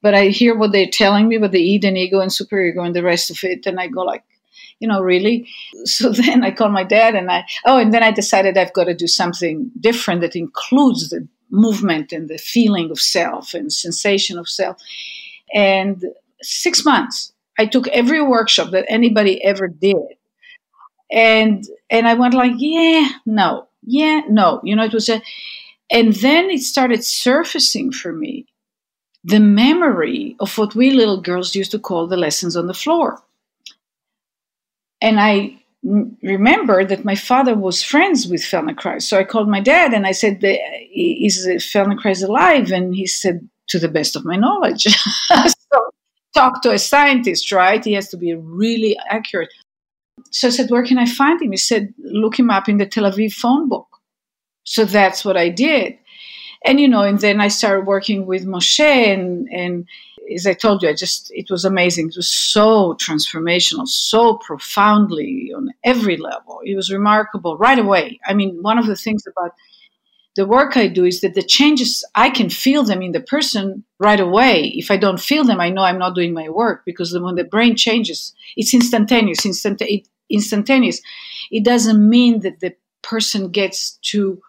But 0.03 0.15
I 0.15 0.29
hear 0.29 0.57
what 0.57 0.73
they're 0.73 0.91
telling 0.91 1.29
me 1.29 1.37
about 1.37 1.53
the 1.53 1.75
id 1.75 1.85
and 1.85 1.97
ego 1.97 2.21
and 2.21 2.31
superego 2.31 2.85
and 2.85 2.95
the 2.95 3.03
rest 3.03 3.31
of 3.31 3.39
it, 3.45 3.67
and 3.67 3.79
I 3.79 3.87
go 3.89 4.03
like, 4.03 4.25
you 4.81 4.89
know, 4.89 5.01
really. 5.01 5.49
So 5.85 6.11
then 6.11 6.43
I 6.43 6.51
call 6.51 6.71
my 6.71 6.85
dad, 6.85 7.15
and 7.15 7.31
I 7.31 7.45
oh, 7.65 7.79
and 7.79 7.95
then 7.95 8.03
I 8.03 8.11
decided 8.11 8.59
I've 8.59 8.73
got 8.73 8.85
to 8.85 8.95
do 8.95 9.07
something 9.07 9.71
different 9.79 10.21
that 10.23 10.35
includes 10.37 11.11
the 11.11 11.29
movement 11.51 12.13
and 12.13 12.29
the 12.29 12.39
feeling 12.39 12.91
of 12.91 13.01
self 13.01 13.55
and 13.55 13.73
sensation 13.73 14.39
of 14.39 14.49
self. 14.49 14.77
And 15.55 16.05
six 16.43 16.85
months, 16.85 17.33
I 17.59 17.67
took 17.67 17.89
every 17.89 18.23
workshop 18.23 18.71
that 18.71 18.87
anybody 18.89 19.43
ever 19.45 19.69
did, 19.69 19.97
and 21.11 21.65
and 21.91 22.07
I 22.09 22.15
went 22.15 22.35
like, 22.35 22.53
yeah, 22.57 23.09
no, 23.25 23.69
yeah, 23.83 24.23
no, 24.29 24.61
you 24.65 24.77
know, 24.77 24.85
it 24.85 24.93
was 24.93 25.09
a 25.09 25.23
and 25.91 26.15
then 26.15 26.51
it 26.51 26.63
started 26.63 27.05
surfacing 27.05 27.93
for 27.93 28.13
me 28.13 28.47
the 29.25 29.41
memory 29.41 30.37
of 30.41 30.57
what 30.57 30.75
we 30.75 30.91
little 30.91 31.21
girls 31.21 31.55
used 31.55 31.73
to 31.73 31.79
call 31.79 32.07
the 32.07 32.17
lessons 32.17 32.57
on 32.57 32.67
the 32.67 32.75
floor. 32.75 33.21
And 35.01 35.21
I 35.21 35.61
remember 36.23 36.85
that 36.85 37.05
my 37.05 37.15
father 37.15 37.55
was 37.55 37.83
friends 37.83 38.27
with 38.27 38.41
Feldenkrais. 38.41 39.03
So 39.03 39.19
I 39.19 39.25
called 39.25 39.49
my 39.49 39.61
dad 39.61 39.93
and 39.93 40.07
I 40.07 40.13
said, 40.13 40.39
Is 40.43 41.47
Feldenkrais 41.47 42.23
alive? 42.23 42.71
And 42.71 42.95
he 42.95 43.07
said, 43.07 43.49
To 43.69 43.79
the 43.79 43.89
best 43.89 44.17
of 44.17 44.25
my 44.25 44.37
knowledge. 44.37 44.83
so 45.29 45.91
talk 46.37 46.63
to 46.63 46.73
a 46.73 46.79
scientist, 46.79 47.51
right? 47.53 47.85
He 47.85 47.95
has 47.95 48.09
to 48.11 48.17
be 48.17 48.35
really 48.35 48.97
accurate. 49.09 49.53
So 50.31 50.49
I 50.49 50.51
said, 50.51 50.71
Where 50.71 50.85
can 50.85 50.99
I 50.99 51.07
find 51.07 51.41
him? 51.41 51.51
He 51.51 51.57
said, 51.57 51.93
Look 51.99 52.39
him 52.39 52.51
up 52.51 52.69
in 52.69 52.79
the 52.79 52.87
Tel 52.87 53.11
Aviv 53.11 53.33
phone 53.33 53.69
book. 53.69 53.89
So 54.65 54.85
that's 54.85 55.25
what 55.25 55.37
I 55.37 55.49
did. 55.49 55.99
And, 56.65 56.81
you 56.81 56.89
know, 56.89 57.03
and 57.03 57.21
then 57.21 57.41
I 57.41 57.49
started 57.49 57.87
working 57.87 58.27
with 58.27 58.45
Moshe 58.45 58.81
and, 58.81 59.49
and 59.53 59.87
as 60.35 60.47
I 60.47 60.55
told 60.55 60.83
you, 60.83 60.89
I 60.89 60.95
just, 60.95 61.31
it 61.35 61.51
was 61.51 61.65
amazing. 61.65 62.09
It 62.09 62.17
was 62.17 62.29
so 62.29 62.95
transformational, 62.95 63.87
so 63.87 64.39
profoundly 64.39 65.53
on 65.57 65.71
every 65.85 66.17
level. 66.17 66.61
It 66.65 66.75
was 66.75 66.91
remarkable 66.91 67.57
right 67.59 67.79
away. 67.79 68.19
I 68.27 68.35
mean, 68.35 68.61
one 68.63 68.79
of 68.79 68.87
the 68.87 68.97
things 68.97 69.25
about 69.27 69.53
the 70.37 70.47
work 70.47 70.77
I 70.77 70.87
do 70.87 71.05
is 71.05 71.23
that 71.23 71.35
the 71.35 71.43
changes, 71.43 72.05
I 72.15 72.29
can 72.31 72.51
feel 72.51 72.85
them 72.85 73.03
in 73.03 73.13
the 73.13 73.21
person 73.21 73.85
right 73.99 74.21
away. 74.21 74.67
If 74.77 74.91
I 74.91 74.99
don't 74.99 75.21
feel 75.21 75.45
them, 75.45 75.61
I 75.61 75.71
know 75.71 75.83
I'm 75.83 75.99
not 75.99 76.15
doing 76.15 76.35
my 76.35 76.49
work 76.51 76.83
because 76.85 77.19
when 77.19 77.35
the 77.35 77.45
brain 77.45 77.75
changes, 77.75 78.35
it's 78.57 78.75
instantaneous, 78.75 79.47
instant, 79.47 79.83
instantaneous. 80.31 81.01
It 81.51 81.65
doesn't 81.65 82.09
mean 82.09 82.41
that 82.41 82.61
the 82.61 82.77
person 83.03 83.51
gets 83.51 83.93
to 84.11 84.41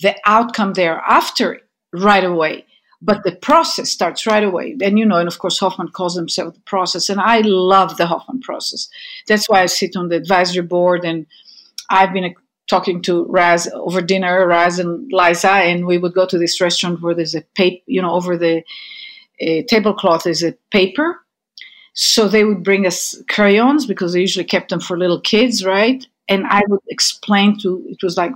the 0.00 0.16
outcome 0.26 0.72
thereafter 0.72 1.60
right 1.92 2.24
away 2.24 2.64
but 3.00 3.22
the 3.22 3.32
process 3.36 3.90
starts 3.90 4.26
right 4.26 4.42
away 4.42 4.76
and 4.82 4.98
you 4.98 5.04
know 5.04 5.16
and 5.16 5.28
of 5.28 5.38
course 5.38 5.58
hoffman 5.58 5.88
calls 5.88 6.16
himself 6.16 6.54
the 6.54 6.60
process 6.60 7.08
and 7.08 7.20
i 7.20 7.40
love 7.40 7.96
the 7.96 8.06
hoffman 8.06 8.40
process 8.40 8.88
that's 9.26 9.48
why 9.48 9.62
i 9.62 9.66
sit 9.66 9.96
on 9.96 10.08
the 10.08 10.16
advisory 10.16 10.62
board 10.62 11.04
and 11.04 11.26
i've 11.90 12.12
been 12.12 12.34
talking 12.68 13.02
to 13.02 13.24
raz 13.26 13.68
over 13.74 14.00
dinner 14.00 14.46
raz 14.46 14.78
and 14.78 15.10
liza 15.12 15.50
and 15.50 15.86
we 15.86 15.98
would 15.98 16.14
go 16.14 16.26
to 16.26 16.38
this 16.38 16.60
restaurant 16.60 17.00
where 17.00 17.14
there's 17.14 17.34
a 17.34 17.42
paper 17.54 17.82
you 17.86 18.00
know 18.00 18.12
over 18.12 18.36
the 18.36 18.62
uh, 19.42 19.62
tablecloth 19.68 20.26
is 20.26 20.42
a 20.42 20.52
paper 20.70 21.20
so 21.94 22.28
they 22.28 22.44
would 22.44 22.62
bring 22.62 22.86
us 22.86 23.20
crayons 23.28 23.86
because 23.86 24.12
they 24.12 24.20
usually 24.20 24.44
kept 24.44 24.70
them 24.70 24.80
for 24.80 24.98
little 24.98 25.20
kids 25.20 25.64
right 25.64 26.06
and 26.28 26.46
I 26.46 26.62
would 26.68 26.80
explain 26.88 27.58
to 27.60 27.82
it 27.88 28.02
was 28.02 28.16
like 28.16 28.32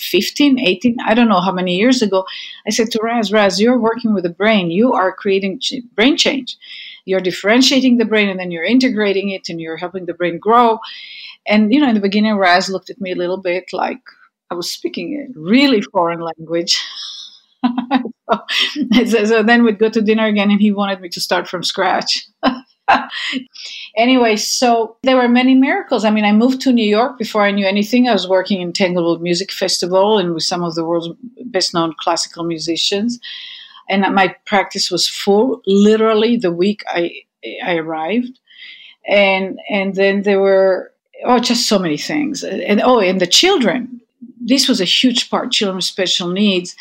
15, 0.00 0.58
18, 0.58 0.96
I 1.06 1.14
don't 1.14 1.28
know 1.28 1.40
how 1.40 1.52
many 1.52 1.76
years 1.76 2.02
ago. 2.02 2.26
I 2.66 2.70
said 2.70 2.90
to 2.92 3.00
Raz, 3.02 3.32
Raz, 3.32 3.60
you're 3.60 3.78
working 3.78 4.12
with 4.12 4.24
the 4.24 4.30
brain. 4.30 4.70
You 4.70 4.92
are 4.92 5.12
creating 5.12 5.60
brain 5.94 6.16
change. 6.16 6.56
You're 7.04 7.20
differentiating 7.20 7.98
the 7.98 8.04
brain 8.04 8.28
and 8.28 8.40
then 8.40 8.50
you're 8.50 8.64
integrating 8.64 9.30
it 9.30 9.48
and 9.48 9.60
you're 9.60 9.76
helping 9.76 10.06
the 10.06 10.14
brain 10.14 10.38
grow. 10.38 10.80
And 11.48 11.72
you 11.72 11.80
know, 11.80 11.88
in 11.88 11.94
the 11.94 12.00
beginning, 12.00 12.36
Raz 12.36 12.68
looked 12.68 12.90
at 12.90 13.00
me 13.00 13.12
a 13.12 13.16
little 13.16 13.38
bit 13.38 13.64
like 13.72 14.00
I 14.50 14.54
was 14.54 14.70
speaking 14.70 15.28
a 15.36 15.38
really 15.38 15.80
foreign 15.80 16.20
language. 16.20 16.82
so, 19.06 19.24
so 19.24 19.42
then 19.42 19.64
we'd 19.64 19.78
go 19.78 19.88
to 19.88 20.00
dinner 20.00 20.26
again, 20.26 20.50
and 20.50 20.60
he 20.60 20.70
wanted 20.70 21.00
me 21.00 21.08
to 21.10 21.20
start 21.20 21.48
from 21.48 21.62
scratch. 21.62 22.26
anyway, 23.96 24.36
so 24.36 24.96
there 25.02 25.16
were 25.16 25.28
many 25.28 25.54
miracles. 25.54 26.04
I 26.04 26.10
mean, 26.10 26.24
I 26.24 26.32
moved 26.32 26.60
to 26.62 26.72
New 26.72 26.86
York 26.86 27.18
before 27.18 27.42
I 27.42 27.50
knew 27.50 27.66
anything. 27.66 28.08
I 28.08 28.12
was 28.12 28.28
working 28.28 28.60
in 28.60 28.72
Tanglewood 28.72 29.20
Music 29.20 29.52
Festival 29.52 30.18
and 30.18 30.34
with 30.34 30.44
some 30.44 30.62
of 30.62 30.74
the 30.74 30.84
world's 30.84 31.08
best 31.46 31.74
known 31.74 31.94
classical 31.98 32.44
musicians. 32.44 33.18
And 33.88 34.02
my 34.14 34.34
practice 34.46 34.90
was 34.90 35.08
full 35.08 35.62
literally 35.66 36.36
the 36.36 36.52
week 36.52 36.84
I, 36.88 37.12
I 37.64 37.76
arrived. 37.76 38.38
And, 39.06 39.58
and 39.70 39.94
then 39.94 40.22
there 40.22 40.40
were, 40.40 40.92
oh, 41.24 41.38
just 41.38 41.68
so 41.68 41.78
many 41.78 41.96
things. 41.96 42.42
And 42.44 42.80
oh, 42.82 43.00
and 43.00 43.20
the 43.20 43.26
children. 43.26 44.00
This 44.40 44.68
was 44.68 44.80
a 44.80 44.84
huge 44.84 45.28
part, 45.28 45.52
children 45.52 45.76
with 45.76 45.84
special 45.84 46.28
needs 46.28 46.74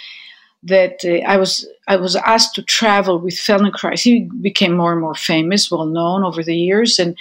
that 0.63 0.99
uh, 1.05 1.25
I 1.27 1.37
was 1.37 1.67
I 1.87 1.95
was 1.95 2.15
asked 2.15 2.55
to 2.55 2.63
travel 2.63 3.19
with 3.19 3.35
Feldenkrais. 3.35 4.01
He 4.01 4.29
became 4.41 4.75
more 4.75 4.91
and 4.91 5.01
more 5.01 5.15
famous, 5.15 5.71
well 5.71 5.85
known 5.85 6.23
over 6.23 6.43
the 6.43 6.55
years, 6.55 6.99
and 6.99 7.17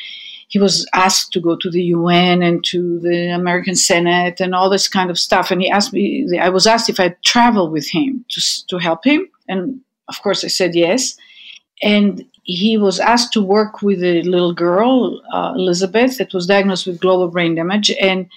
he 0.49 0.58
was 0.58 0.87
asked 0.94 1.32
to 1.32 1.40
go 1.40 1.56
to 1.56 1.70
the 1.70 1.82
UN 1.82 2.42
and 2.42 2.64
to 2.66 3.00
the 3.00 3.35
American 3.35 3.75
Senate 3.75 4.40
and 4.40 4.54
all 4.54 4.70
this 4.70 4.88
kind 4.88 5.11
of 5.11 5.18
stuff. 5.18 5.50
And 5.50 5.61
he 5.61 5.68
asked 5.70 5.92
me, 5.92 6.38
I 6.38 6.49
was 6.49 6.66
asked 6.66 6.88
if 6.88 7.00
I'd 7.00 7.20
travel 7.25 7.70
with 7.70 7.88
him 7.88 8.25
to 8.30 8.40
to 8.68 8.78
help 8.78 9.04
him, 9.04 9.28
and 9.49 9.80
of 10.08 10.23
course 10.23 10.44
I 10.44 10.49
said 10.49 10.75
yes. 10.75 11.16
And 11.82 12.25
he 12.46 12.78
was 12.78 13.00
asked 13.00 13.32
to 13.32 13.42
work 13.42 13.82
with 13.82 14.02
a 14.02 14.22
little 14.22 14.54
girl, 14.54 15.20
uh, 15.32 15.52
Elizabeth, 15.56 16.16
that 16.18 16.32
was 16.32 16.46
diagnosed 16.46 16.86
with 16.86 17.00
global 17.00 17.28
brain 17.28 17.54
damage, 17.56 17.90
and 18.00 18.28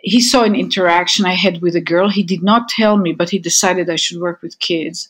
he 0.00 0.20
saw 0.20 0.42
an 0.42 0.54
interaction 0.54 1.24
I 1.24 1.34
had 1.34 1.62
with 1.62 1.74
a 1.76 1.80
girl. 1.80 2.08
He 2.08 2.22
did 2.22 2.42
not 2.42 2.68
tell 2.68 2.96
me, 2.96 3.12
but 3.12 3.30
he 3.30 3.38
decided 3.38 3.88
I 3.88 3.96
should 3.96 4.20
work 4.20 4.42
with 4.42 4.58
kids. 4.58 5.08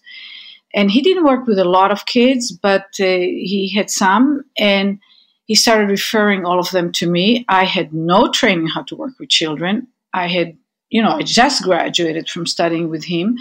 And 0.74 0.90
he 0.90 1.02
didn't 1.02 1.24
work 1.24 1.46
with 1.46 1.58
a 1.58 1.64
lot 1.64 1.90
of 1.90 2.06
kids, 2.06 2.52
but 2.52 2.86
uh, 3.00 3.04
he 3.04 3.72
had 3.74 3.90
some. 3.90 4.44
And 4.58 4.98
he 5.44 5.54
started 5.54 5.88
referring 5.88 6.44
all 6.44 6.58
of 6.58 6.70
them 6.70 6.92
to 6.92 7.06
me. 7.06 7.44
I 7.48 7.64
had 7.64 7.92
no 7.92 8.30
training 8.30 8.68
how 8.68 8.82
to 8.84 8.96
work 8.96 9.12
with 9.18 9.30
children. 9.30 9.88
I 10.12 10.28
had, 10.28 10.56
you 10.90 11.02
know, 11.02 11.12
I 11.12 11.22
just 11.22 11.62
graduated 11.62 12.28
from 12.28 12.46
studying 12.46 12.90
with 12.90 13.04
him. 13.04 13.38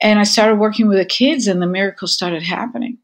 And 0.00 0.18
I 0.18 0.24
started 0.24 0.56
working 0.56 0.88
with 0.88 0.98
the 0.98 1.06
kids, 1.06 1.46
and 1.46 1.60
the 1.60 1.66
miracles 1.66 2.12
started 2.12 2.42
happening, 2.42 2.98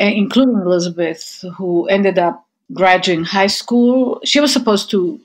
Uh, 0.00 0.04
including 0.04 0.56
Elizabeth, 0.56 1.44
who 1.56 1.86
ended 1.86 2.18
up 2.18 2.46
graduating 2.72 3.24
high 3.24 3.46
school. 3.46 4.20
She 4.24 4.40
was 4.40 4.52
supposed 4.52 4.90
to 4.90 5.20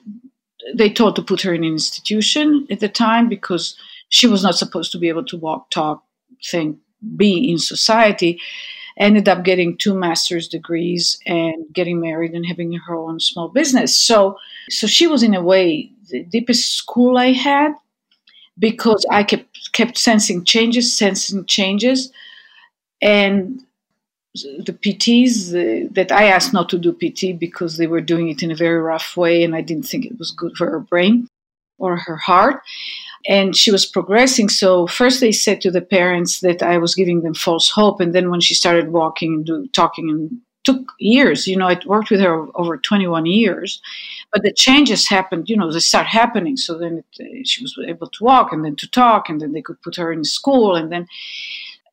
they 0.75 0.89
told 0.89 1.15
to 1.15 1.21
put 1.21 1.41
her 1.41 1.53
in 1.53 1.63
an 1.63 1.71
institution 1.71 2.67
at 2.69 2.79
the 2.79 2.89
time 2.89 3.27
because 3.29 3.75
she 4.09 4.27
was 4.27 4.43
not 4.43 4.55
supposed 4.55 4.91
to 4.91 4.99
be 4.99 5.07
able 5.09 5.25
to 5.25 5.37
walk, 5.37 5.69
talk, 5.71 6.03
think, 6.43 6.77
be 7.15 7.49
in 7.49 7.57
society 7.57 8.39
ended 8.99 9.29
up 9.29 9.43
getting 9.43 9.77
two 9.77 9.93
master's 9.93 10.47
degrees 10.47 11.17
and 11.25 11.65
getting 11.73 12.01
married 12.01 12.33
and 12.33 12.45
having 12.45 12.73
her 12.73 12.95
own 12.95 13.19
small 13.19 13.47
business. 13.47 13.97
So, 13.97 14.37
so 14.69 14.85
she 14.87 15.07
was 15.07 15.23
in 15.23 15.33
a 15.33 15.41
way 15.41 15.89
the 16.09 16.23
deepest 16.23 16.75
school 16.75 17.17
I 17.17 17.31
had 17.31 17.73
because 18.59 19.05
I 19.09 19.23
kept 19.23 19.71
kept 19.71 19.97
sensing 19.97 20.43
changes, 20.43 20.95
sensing 20.95 21.45
changes, 21.45 22.11
and 23.01 23.63
the 24.35 24.73
PTs 24.73 25.53
uh, 25.53 25.89
that 25.93 26.11
I 26.11 26.25
asked 26.25 26.53
not 26.53 26.69
to 26.69 26.77
do 26.77 26.93
PT 26.93 27.39
because 27.39 27.77
they 27.77 27.87
were 27.87 28.01
doing 28.01 28.29
it 28.29 28.43
in 28.43 28.51
a 28.51 28.55
very 28.55 28.79
rough 28.79 29.17
way, 29.17 29.43
and 29.43 29.55
I 29.55 29.61
didn't 29.61 29.87
think 29.87 30.05
it 30.05 30.19
was 30.19 30.31
good 30.31 30.55
for 30.55 30.69
her 30.69 30.79
brain 30.79 31.27
or 31.77 31.97
her 31.97 32.17
heart 32.17 32.61
and 33.27 33.55
she 33.55 33.71
was 33.71 33.85
progressing. 33.85 34.49
So 34.49 34.87
first 34.87 35.19
they 35.19 35.31
said 35.31 35.61
to 35.61 35.71
the 35.71 35.81
parents 35.81 36.39
that 36.41 36.61
I 36.63 36.77
was 36.77 36.95
giving 36.95 37.21
them 37.21 37.33
false 37.33 37.69
hope, 37.69 37.99
and 37.99 38.13
then 38.13 38.29
when 38.29 38.41
she 38.41 38.53
started 38.53 38.91
walking 38.91 39.33
and 39.33 39.45
do, 39.45 39.67
talking 39.73 40.09
and 40.09 40.41
took 40.65 40.91
years. 40.99 41.47
You 41.47 41.57
know, 41.57 41.67
I 41.67 41.79
worked 41.85 42.11
with 42.11 42.19
her 42.19 42.47
over 42.55 42.77
21 42.77 43.25
years, 43.25 43.81
but 44.31 44.43
the 44.43 44.53
changes 44.53 45.07
happened. 45.07 45.49
You 45.49 45.57
know, 45.57 45.71
they 45.71 45.79
start 45.79 46.07
happening. 46.07 46.57
So 46.57 46.77
then 46.77 47.03
it, 47.17 47.47
she 47.47 47.63
was 47.63 47.77
able 47.87 48.07
to 48.07 48.23
walk 48.23 48.51
and 48.51 48.63
then 48.63 48.75
to 48.77 48.89
talk, 48.89 49.29
and 49.29 49.41
then 49.41 49.53
they 49.53 49.61
could 49.61 49.81
put 49.81 49.95
her 49.95 50.11
in 50.11 50.23
school, 50.23 50.75
and 50.75 50.91
then 50.91 51.07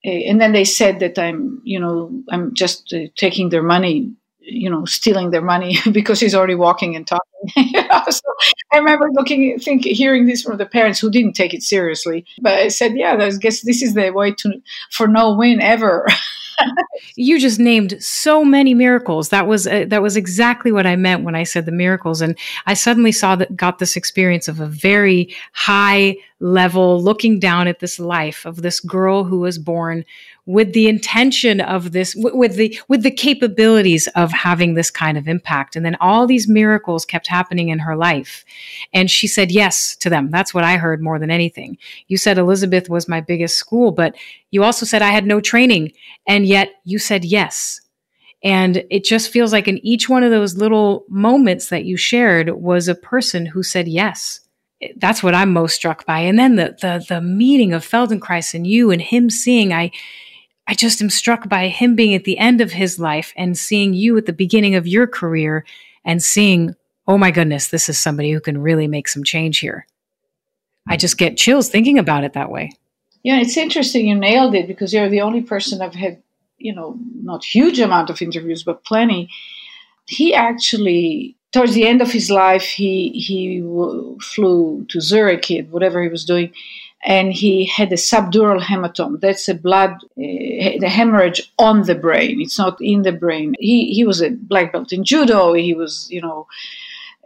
and 0.07 0.41
then 0.41 0.53
they 0.53 0.65
said 0.65 1.01
that 1.01 1.19
I'm, 1.19 1.61
you 1.65 1.81
know, 1.81 2.11
I'm 2.31 2.55
just 2.55 2.93
uh, 2.93 3.09
taking 3.17 3.51
their 3.51 3.63
money 3.63 4.15
you 4.47 4.71
know, 4.71 4.85
stealing 4.85 5.31
their 5.31 5.43
money 5.43 5.77
because 5.93 6.21
he's 6.21 6.35
already 6.35 6.55
walking 6.55 6.97
and 6.97 7.07
talking. 7.07 7.23
so 8.11 8.21
I 8.73 8.79
remember 8.79 9.09
looking, 9.13 9.59
think, 9.59 9.85
hearing 9.85 10.27
this 10.27 10.43
from 10.43 10.57
the 10.57 10.67
parents 10.67 11.01
who 11.01 11.11
didn't 11.11 11.35
take 11.35 11.53
it 11.53 11.63
seriously. 11.63 12.25
But 12.41 12.55
I 12.55 12.69
said, 12.69 12.97
yeah, 12.97 13.17
I 13.21 13.31
guess 13.31 13.63
this 13.63 13.83
is 13.83 13.95
the 13.95 14.11
way 14.11 14.33
to 14.33 14.63
for 14.91 15.09
no 15.09 15.35
win 15.35 15.61
ever. 15.61 16.07
you 17.17 17.39
just 17.39 17.59
named 17.59 18.03
so 18.03 18.45
many 18.45 18.75
miracles. 18.75 19.29
That 19.31 19.47
was 19.47 19.67
uh, 19.67 19.85
that 19.89 20.03
was 20.03 20.17
exactly 20.17 20.73
what 20.73 20.87
I 20.87 20.97
meant 20.97 21.25
when 21.25 21.35
I 21.35 21.45
said 21.45 21.67
the 21.67 21.73
miracles, 21.73 22.21
and 22.21 22.37
I 22.67 22.75
suddenly 22.75 23.13
saw 23.13 23.37
that 23.37 23.57
got 23.57 23.79
this 23.79 23.97
experience 23.97 24.49
of 24.49 24.61
a 24.61 24.67
very 24.67 25.35
high 25.53 26.17
level 26.41 27.03
looking 27.03 27.39
down 27.39 27.67
at 27.67 27.81
this 27.81 27.99
life 27.99 28.45
of 28.45 28.63
this 28.63 28.81
girl 28.81 29.25
who 29.25 29.41
was 29.41 29.59
born 29.59 30.05
with 30.47 30.73
the 30.73 30.89
intention 30.89 31.61
of 31.61 31.91
this 31.91 32.15
with 32.17 32.55
the 32.55 32.79
with 32.89 33.03
the 33.03 33.11
capabilities 33.11 34.07
of 34.15 34.31
having 34.31 34.75
this 34.75 34.91
kind 34.91 35.19
of 35.19 35.27
impact. 35.27 35.75
And 35.75 35.85
then 35.85 35.97
all 36.01 36.27
these 36.27 36.49
miracles 36.49 37.05
kept 37.05 37.27
happening 37.27 37.69
in 37.69 37.81
her 37.81 37.97
life. 37.97 38.45
And 38.95 39.11
she 39.11 39.27
said 39.27 39.51
yes 39.51 39.97
to 39.97 40.09
them. 40.09 40.31
That's 40.31 40.55
what 40.55 40.65
i 40.65 40.77
heard 40.77 41.03
more 41.03 41.19
than 41.19 41.31
anything. 41.31 41.77
You 42.07 42.17
said 42.17 42.39
elizabeth 42.39 42.89
was 42.89 43.09
my 43.09 43.21
biggest 43.21 43.59
school 43.59 43.91
but 43.91 44.15
you 44.53 44.63
also 44.63 44.87
said 44.87 45.03
i 45.03 45.11
had 45.11 45.27
no 45.27 45.41
training 45.41 45.93
and 46.27 46.47
yet 46.47 46.71
you 46.85 46.99
said 46.99 47.25
yes. 47.25 47.81
And 48.45 48.85
it 48.91 49.03
just 49.03 49.33
feels 49.33 49.53
like 49.53 49.67
in 49.67 49.85
each 49.85 50.09
one 50.09 50.23
of 50.23 50.31
those 50.31 50.57
little 50.57 51.05
moments 51.09 51.71
that 51.71 51.85
you 51.85 51.97
shared 51.97 52.51
was 52.51 52.87
a 52.87 52.95
person 52.95 53.47
who 53.47 53.65
said 53.65 53.89
yes. 53.89 54.41
That's 54.99 55.23
what 55.23 55.35
I'm 55.35 55.53
most 55.53 55.75
struck 55.75 56.07
by. 56.07 56.21
And 56.21 56.39
then 56.39 56.55
the 56.55 56.77
the 56.81 57.05
the 57.09 57.21
meeting 57.21 57.73
of 57.73 57.85
Feldenkrais 57.85 58.55
and 58.55 58.65
you 58.65 58.93
and 58.93 59.03
him 59.03 59.31
seeing 59.31 59.73
I 59.73 59.91
I 60.69 60.75
just 60.75 61.01
am 61.01 61.11
struck 61.11 61.49
by 61.49 61.69
him 61.69 61.95
being 61.95 62.15
at 62.15 62.25
the 62.25 62.39
end 62.39 62.61
of 62.61 62.73
his 62.73 62.99
life 62.99 63.33
and 63.37 63.57
seeing 63.57 63.95
you 63.95 64.17
at 64.17 64.27
the 64.27 64.33
beginning 64.33 64.75
of 64.75 64.87
your 64.87 65.07
career 65.07 65.65
and 66.05 66.23
seeing, 66.23 66.75
oh 67.07 67.19
my 67.19 67.31
goodness, 67.31 67.69
this 67.69 67.89
is 67.89 67.99
somebody 67.99 68.33
who 68.33 68.41
can 68.41 68.61
really 68.61 68.89
make 68.89 69.09
some 69.09 69.23
change 69.23 69.59
here. 69.61 69.87
I 70.89 70.97
just 70.97 71.19
get 71.19 71.37
chills 71.37 71.69
thinking 71.69 71.99
about 71.99 72.25
it 72.25 72.33
that 72.35 72.51
way. 72.51 72.73
Yeah, 73.23 73.41
it's 73.41 73.57
interesting. 73.57 74.07
You 74.07 74.15
nailed 74.15 74.55
it 74.55 74.69
because 74.69 74.93
you're 74.93 75.09
the 75.09 75.21
only 75.21 75.43
person 75.43 75.83
I've 75.83 75.95
had, 75.95 76.23
you 76.59 76.75
know, 76.75 76.97
not 77.23 77.45
huge 77.45 77.81
amount 77.81 78.11
of 78.11 78.23
interviews, 78.23 78.63
but 78.63 78.85
plenty. 78.85 79.29
He 80.07 80.33
actually, 80.33 81.37
towards 81.53 81.75
the 81.75 81.87
end 81.87 82.03
of 82.03 82.13
his 82.13 82.31
life, 82.31 82.63
he 82.63 83.11
he 83.11 83.61
flew 84.23 84.87
to 84.89 85.01
Zurich, 85.01 85.51
whatever 85.71 86.03
he 86.03 86.09
was 86.09 86.25
doing, 86.25 86.53
and 87.05 87.33
he 87.33 87.67
had 87.67 87.93
a 87.93 87.97
subdural 87.97 88.61
hematoma. 88.61 89.21
That's 89.21 89.49
a 89.49 89.55
blood, 89.55 89.93
uh, 89.93 90.79
the 90.81 90.89
hemorrhage 90.89 91.53
on 91.59 91.83
the 91.83 91.95
brain. 91.95 92.41
It's 92.41 92.59
not 92.59 92.81
in 92.81 93.03
the 93.03 93.13
brain. 93.13 93.55
He 93.59 93.95
he 93.95 94.05
was 94.05 94.23
a 94.23 94.31
black 94.31 94.73
belt 94.73 94.93
in 94.93 95.05
judo. 95.05 95.53
He 95.53 95.75
was, 95.75 96.09
you 96.11 96.21
know, 96.21 96.47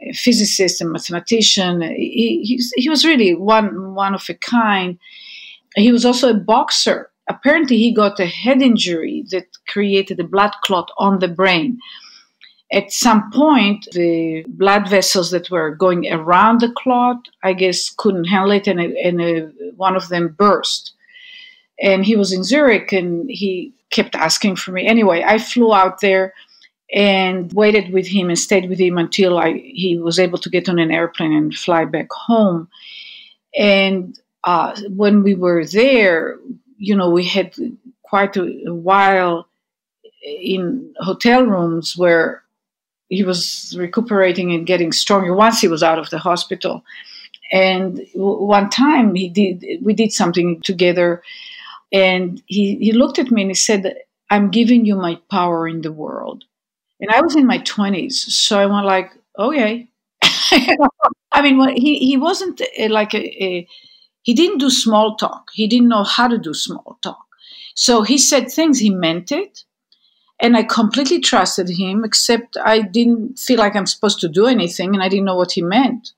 a 0.03 0.13
physicist 0.13 0.81
and 0.81 0.93
mathematician. 0.93 1.83
He 1.83 2.43
he, 2.45 2.61
he 2.75 2.89
was 2.89 3.05
really 3.05 3.35
one 3.35 3.95
one 3.95 4.15
of 4.15 4.29
a 4.29 4.35
kind. 4.35 4.99
He 5.77 5.93
was 5.93 6.05
also 6.05 6.31
a 6.31 6.35
boxer. 6.35 7.11
Apparently, 7.29 7.77
he 7.79 7.95
got 7.95 8.19
a 8.19 8.27
head 8.27 8.61
injury 8.61 9.25
that 9.31 9.47
created 9.69 10.19
a 10.19 10.25
blood 10.25 10.53
clot 10.65 10.91
on 10.99 11.21
the 11.21 11.29
brain 11.29 11.79
at 12.73 12.93
some 12.93 13.31
point, 13.33 13.89
the 13.93 14.45
blood 14.47 14.89
vessels 14.89 15.33
that 15.33 15.51
were 15.51 15.75
going 15.75 16.11
around 16.13 16.61
the 16.61 16.71
clot, 16.71 17.29
I 17.43 17.53
guess, 17.53 17.91
couldn't 17.91 18.27
handle 18.27 18.53
it, 18.53 18.69
and, 18.69 18.81
and 18.81 19.21
uh, 19.21 19.47
one 19.77 19.97
of 19.97 20.09
them 20.09 20.35
burst. 20.39 20.93
And 21.83 22.05
he 22.05 22.15
was 22.15 22.33
in 22.33 22.45
Zurich, 22.45 22.93
and 22.93 23.29
he 23.29 23.73
kept 23.91 24.15
asking 24.15 24.57
for 24.57 24.71
me. 24.71 24.87
Anyway, 24.87 25.25
I 25.27 25.39
flew 25.39 25.75
out 25.75 26.01
there 26.01 26.33
and 26.93 27.53
waited 27.53 27.93
with 27.93 28.07
him 28.07 28.29
and 28.29 28.39
stayed 28.39 28.69
with 28.69 28.79
him 28.79 28.99
until 28.99 29.39
I, 29.39 29.55
he 29.55 29.99
was 29.99 30.19
able 30.19 30.39
to 30.39 30.51
get 30.51 30.69
on 30.69 30.79
an 30.79 30.93
airplane 30.93 31.33
and 31.33 31.55
fly 31.55 31.85
back 31.85 32.13
home. 32.13 32.69
And 33.57 34.19
uh, 34.45 34.81
when 34.89 35.25
we 35.25 35.35
were 35.35 35.65
there, 35.65 36.39
you 36.79 36.95
know, 36.95 37.11
we 37.11 37.25
had 37.25 37.55
quite 38.03 38.37
a, 38.37 38.43
a 38.67 38.75
while 38.75 39.49
in 40.23 40.95
hotel 40.99 41.45
rooms 41.45 41.97
where 41.97 42.43
he 43.11 43.25
was 43.25 43.77
recuperating 43.77 44.53
and 44.53 44.67
getting 44.67 44.93
stronger 44.93 45.35
once 45.35 45.61
he 45.61 45.69
was 45.69 45.83
out 45.83 45.99
of 45.99 46.09
the 46.11 46.19
hospital. 46.19 46.85
And 47.53 48.01
one 48.15 48.71
time 48.71 49.15
he 49.17 49.29
did, 49.29 49.85
we 49.85 49.93
did 49.93 50.13
something 50.13 50.61
together, 50.63 51.23
and 51.93 52.41
he, 52.47 52.77
he 52.77 52.93
looked 52.93 53.19
at 53.19 53.33
me 53.33 53.43
and 53.43 53.51
he 53.51 53.57
said, 53.57 53.97
"I'm 54.31 54.51
giving 54.53 54.85
you 54.87 54.95
my 54.95 55.19
power 55.31 55.67
in 55.67 55.83
the 55.83 55.91
world." 55.91 56.45
And 57.01 57.11
I 57.11 57.21
was 57.21 57.35
in 57.35 57.47
my 57.47 57.59
twenties, 57.59 58.33
so 58.33 58.61
I 58.61 58.67
went 58.67 58.87
like, 58.87 59.11
"Okay." 59.37 59.89
I 61.33 61.43
mean, 61.43 61.77
he 61.77 61.99
he 61.99 62.17
wasn't 62.17 62.63
a, 62.79 62.89
like 62.89 63.15
a, 63.15 63.45
a 63.45 63.67
he 64.23 64.33
didn't 64.33 64.59
do 64.59 64.71
small 64.71 65.17
talk. 65.17 65.51
He 65.53 65.67
didn't 65.67 65.89
know 65.89 66.05
how 66.05 66.29
to 66.29 66.39
do 66.39 66.55
small 66.55 66.99
talk. 67.03 67.27
So 67.75 68.03
he 68.03 68.19
said 68.19 68.53
things. 68.53 68.79
He 68.79 68.91
meant 68.91 69.33
it 69.33 69.65
and 70.41 70.57
I 70.57 70.63
completely 70.63 71.21
trusted 71.21 71.69
him, 71.69 72.05
except 72.05 72.57
I 72.65 72.81
didn't 72.81 73.39
feel 73.39 73.59
like 73.59 73.77
I'm 73.77 73.87
supposed 73.87 74.21
to 74.21 74.29
do 74.29 74.47
anything 74.47 74.95
and 74.95 75.03
I 75.03 75.09
didn't 75.09 75.27
know 75.27 75.37
what 75.37 75.53
he 75.53 75.63
meant. 75.63 76.13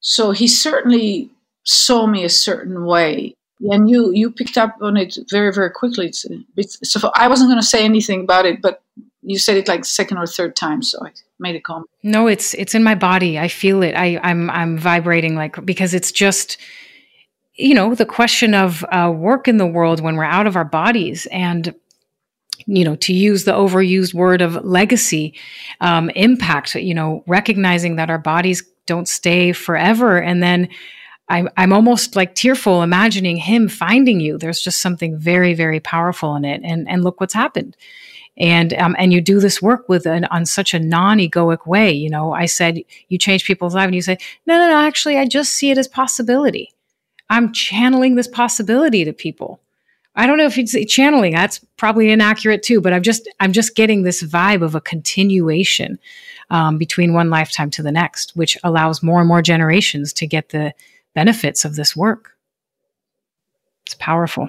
So 0.00 0.30
he 0.30 0.46
certainly 0.46 1.30
saw 1.64 2.06
me 2.06 2.24
a 2.24 2.28
certain 2.28 2.84
way. 2.84 3.34
And 3.70 3.88
you, 3.88 4.12
you 4.12 4.30
picked 4.30 4.58
up 4.58 4.76
on 4.82 4.98
it 4.98 5.16
very, 5.30 5.50
very 5.52 5.70
quickly. 5.70 6.12
It's, 6.56 6.78
so 6.84 7.10
I 7.14 7.26
wasn't 7.26 7.48
going 7.48 7.60
to 7.60 7.66
say 7.66 7.84
anything 7.84 8.20
about 8.20 8.44
it, 8.44 8.60
but 8.60 8.82
you 9.22 9.38
said 9.38 9.56
it 9.56 9.66
like 9.66 9.84
second 9.84 10.18
or 10.18 10.26
third 10.26 10.54
time, 10.54 10.82
so 10.82 11.04
I 11.04 11.10
made 11.40 11.56
a 11.56 11.60
comment. 11.60 11.90
No, 12.04 12.28
it's 12.28 12.54
it's 12.54 12.76
in 12.76 12.84
my 12.84 12.94
body. 12.94 13.40
I 13.40 13.48
feel 13.48 13.82
it. 13.82 13.94
I, 13.96 14.20
I'm 14.22 14.48
I'm 14.50 14.78
vibrating 14.78 15.34
like 15.34 15.64
because 15.66 15.94
it's 15.94 16.12
just 16.12 16.58
you 17.56 17.74
know 17.74 17.94
the 17.94 18.06
question 18.06 18.54
of 18.54 18.84
uh, 18.92 19.12
work 19.12 19.48
in 19.48 19.56
the 19.56 19.66
world 19.66 20.00
when 20.00 20.14
we're 20.14 20.22
out 20.24 20.46
of 20.46 20.54
our 20.54 20.64
bodies 20.64 21.26
and 21.32 21.74
you 22.66 22.84
know, 22.84 22.96
to 22.96 23.12
use 23.12 23.44
the 23.44 23.52
overused 23.52 24.12
word 24.12 24.42
of 24.42 24.64
legacy, 24.64 25.34
um, 25.80 26.10
impact, 26.10 26.74
you 26.74 26.94
know, 26.94 27.22
recognizing 27.26 27.96
that 27.96 28.10
our 28.10 28.18
bodies 28.18 28.64
don't 28.86 29.08
stay 29.08 29.52
forever. 29.52 30.18
And 30.18 30.42
then 30.42 30.68
I'm, 31.28 31.48
I'm 31.56 31.72
almost 31.72 32.16
like 32.16 32.34
tearful 32.34 32.82
imagining 32.82 33.36
him 33.36 33.68
finding 33.68 34.20
you. 34.20 34.38
There's 34.38 34.60
just 34.60 34.80
something 34.80 35.18
very, 35.18 35.54
very 35.54 35.80
powerful 35.80 36.36
in 36.36 36.44
it. 36.44 36.60
And, 36.64 36.88
and 36.88 37.02
look 37.02 37.20
what's 37.20 37.34
happened. 37.34 37.76
And, 38.38 38.74
um, 38.74 38.94
and 38.98 39.12
you 39.12 39.20
do 39.20 39.40
this 39.40 39.62
work 39.62 39.88
with 39.88 40.06
an, 40.06 40.26
on 40.26 40.44
such 40.44 40.74
a 40.74 40.78
non-egoic 40.78 41.66
way. 41.66 41.90
You 41.90 42.10
know, 42.10 42.32
I 42.32 42.46
said, 42.46 42.82
you 43.08 43.18
change 43.18 43.46
people's 43.46 43.74
lives 43.74 43.86
and 43.86 43.94
you 43.94 44.02
say, 44.02 44.18
no, 44.44 44.58
no, 44.58 44.68
no, 44.68 44.86
actually, 44.86 45.16
I 45.16 45.26
just 45.26 45.54
see 45.54 45.70
it 45.70 45.78
as 45.78 45.88
possibility. 45.88 46.72
I'm 47.30 47.52
channeling 47.52 48.14
this 48.14 48.28
possibility 48.28 49.04
to 49.04 49.12
people 49.12 49.60
I 50.16 50.26
don't 50.26 50.38
know 50.38 50.46
if 50.46 50.58
it's 50.58 50.74
channeling. 50.92 51.34
That's 51.34 51.58
probably 51.76 52.10
inaccurate 52.10 52.62
too. 52.62 52.80
But 52.80 52.92
I'm 52.92 53.02
just 53.02 53.28
I'm 53.40 53.52
just 53.52 53.76
getting 53.76 54.02
this 54.02 54.22
vibe 54.22 54.62
of 54.62 54.74
a 54.74 54.80
continuation 54.80 55.98
um, 56.50 56.78
between 56.78 57.12
one 57.12 57.30
lifetime 57.30 57.70
to 57.72 57.82
the 57.82 57.92
next, 57.92 58.34
which 58.34 58.56
allows 58.64 59.02
more 59.02 59.20
and 59.20 59.28
more 59.28 59.42
generations 59.42 60.12
to 60.14 60.26
get 60.26 60.50
the 60.50 60.72
benefits 61.14 61.64
of 61.64 61.76
this 61.76 61.94
work. 61.94 62.32
It's 63.84 63.94
powerful. 63.94 64.48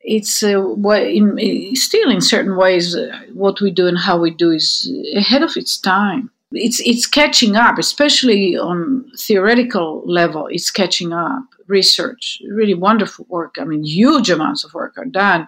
It's 0.00 0.42
uh, 0.42 0.60
what 0.60 1.02
in, 1.02 1.76
still 1.76 2.10
in 2.10 2.20
certain 2.20 2.56
ways 2.56 2.96
uh, 2.96 3.20
what 3.34 3.60
we 3.60 3.70
do 3.70 3.86
and 3.86 3.98
how 3.98 4.18
we 4.18 4.30
do 4.30 4.50
is 4.50 4.90
ahead 5.14 5.42
of 5.42 5.56
its 5.56 5.78
time. 5.78 6.30
It's 6.52 6.80
it's 6.80 7.06
catching 7.06 7.56
up, 7.56 7.78
especially 7.78 8.56
on 8.56 9.10
theoretical 9.16 10.02
level. 10.04 10.48
It's 10.48 10.70
catching 10.70 11.12
up. 11.12 11.44
Research, 11.68 12.42
really 12.48 12.74
wonderful 12.74 13.26
work. 13.28 13.56
I 13.60 13.64
mean, 13.64 13.84
huge 13.84 14.28
amounts 14.28 14.64
of 14.64 14.74
work 14.74 14.98
are 14.98 15.04
done 15.04 15.46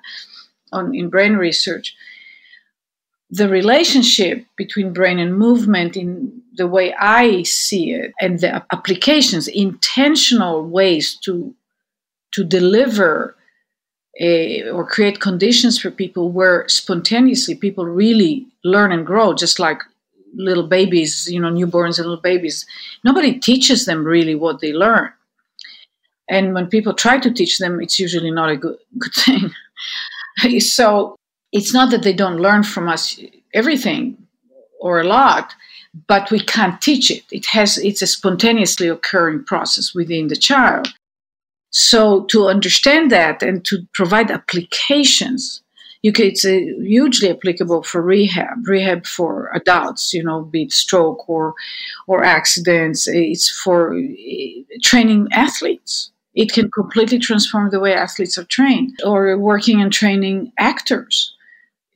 on 0.71 0.95
in 0.95 1.09
brain 1.09 1.35
research. 1.35 1.95
The 3.31 3.49
relationship 3.49 4.45
between 4.57 4.93
brain 4.93 5.19
and 5.19 5.37
movement, 5.37 5.97
in 5.97 6.43
the 6.57 6.67
way 6.67 6.95
I 6.95 7.43
see 7.45 7.93
it, 7.93 8.13
and 8.21 8.39
the 8.39 8.63
applications, 8.73 9.49
intentional 9.49 10.65
ways 10.69 11.17
to 11.25 11.55
to 12.33 12.45
deliver 12.45 13.37
a, 14.21 14.69
or 14.71 14.87
create 14.87 15.21
conditions 15.21 15.81
for 15.81 15.91
people 15.91 16.31
where 16.31 16.69
spontaneously 16.69 17.55
people 17.55 17.87
really 17.87 18.47
learn 18.63 18.93
and 18.93 19.07
grow, 19.07 19.35
just 19.35 19.59
like 19.59 19.81
little 20.35 20.67
babies, 20.67 21.29
you 21.31 21.41
know, 21.41 21.51
newborns 21.51 21.99
and 21.99 22.07
little 22.09 22.23
babies. 22.23 22.67
Nobody 23.05 23.39
teaches 23.39 23.85
them 23.85 24.05
really 24.05 24.35
what 24.35 24.61
they 24.61 24.73
learn. 24.73 25.13
And 26.29 26.55
when 26.55 26.69
people 26.69 26.95
try 26.95 27.19
to 27.19 27.33
teach 27.33 27.59
them, 27.59 27.81
it's 27.81 27.99
usually 27.99 28.31
not 28.31 28.51
a 28.51 28.57
good, 28.57 28.79
good 28.99 29.15
thing. 29.15 30.61
so 30.61 31.17
it's 31.53 31.75
not 31.75 31.91
that 31.91 32.03
they 32.03 32.13
don't 32.13 32.41
learn 32.41 32.63
from 32.63 32.89
us 32.89 33.21
everything 33.55 34.17
or 34.81 35.01
a 35.01 35.05
lot, 35.05 35.55
but 36.09 36.31
we 36.31 36.41
can't 36.41 36.81
teach 36.81 37.11
it. 37.11 37.25
It 37.31 37.47
has 37.47 37.79
it's 37.79 38.03
a 38.03 38.07
spontaneously 38.07 38.89
occurring 38.89 39.45
process 39.45 39.95
within 39.95 40.29
the 40.29 40.37
child. 40.37 40.89
So 41.71 42.25
to 42.25 42.49
understand 42.49 43.11
that 43.13 43.43
and 43.43 43.65
to 43.67 43.87
provide 43.95 44.31
applications, 44.31 45.62
it's 46.03 46.43
hugely 46.43 47.31
applicable 47.31 47.83
for 47.85 48.03
rehab, 48.03 48.67
rehab 48.67 49.07
for 49.07 49.51
adults, 49.55 50.13
you 50.13 50.23
know, 50.23 50.43
be 50.43 50.65
it 50.65 50.73
stroke 50.73 51.29
or 51.29 51.55
or 52.07 52.25
accidents. 52.25 53.07
It's 53.07 53.49
for 53.49 53.97
eh, 53.97 54.63
training 54.83 55.29
athletes. 55.33 56.11
It 56.35 56.53
can 56.53 56.71
completely 56.71 57.19
transform 57.19 57.71
the 57.71 57.81
way 57.81 57.95
athletes 57.95 58.39
are 58.39 58.45
trained, 58.45 58.99
or 59.05 59.39
working 59.39 59.81
and 59.83 59.93
training 59.93 60.53
actors. 60.59 61.35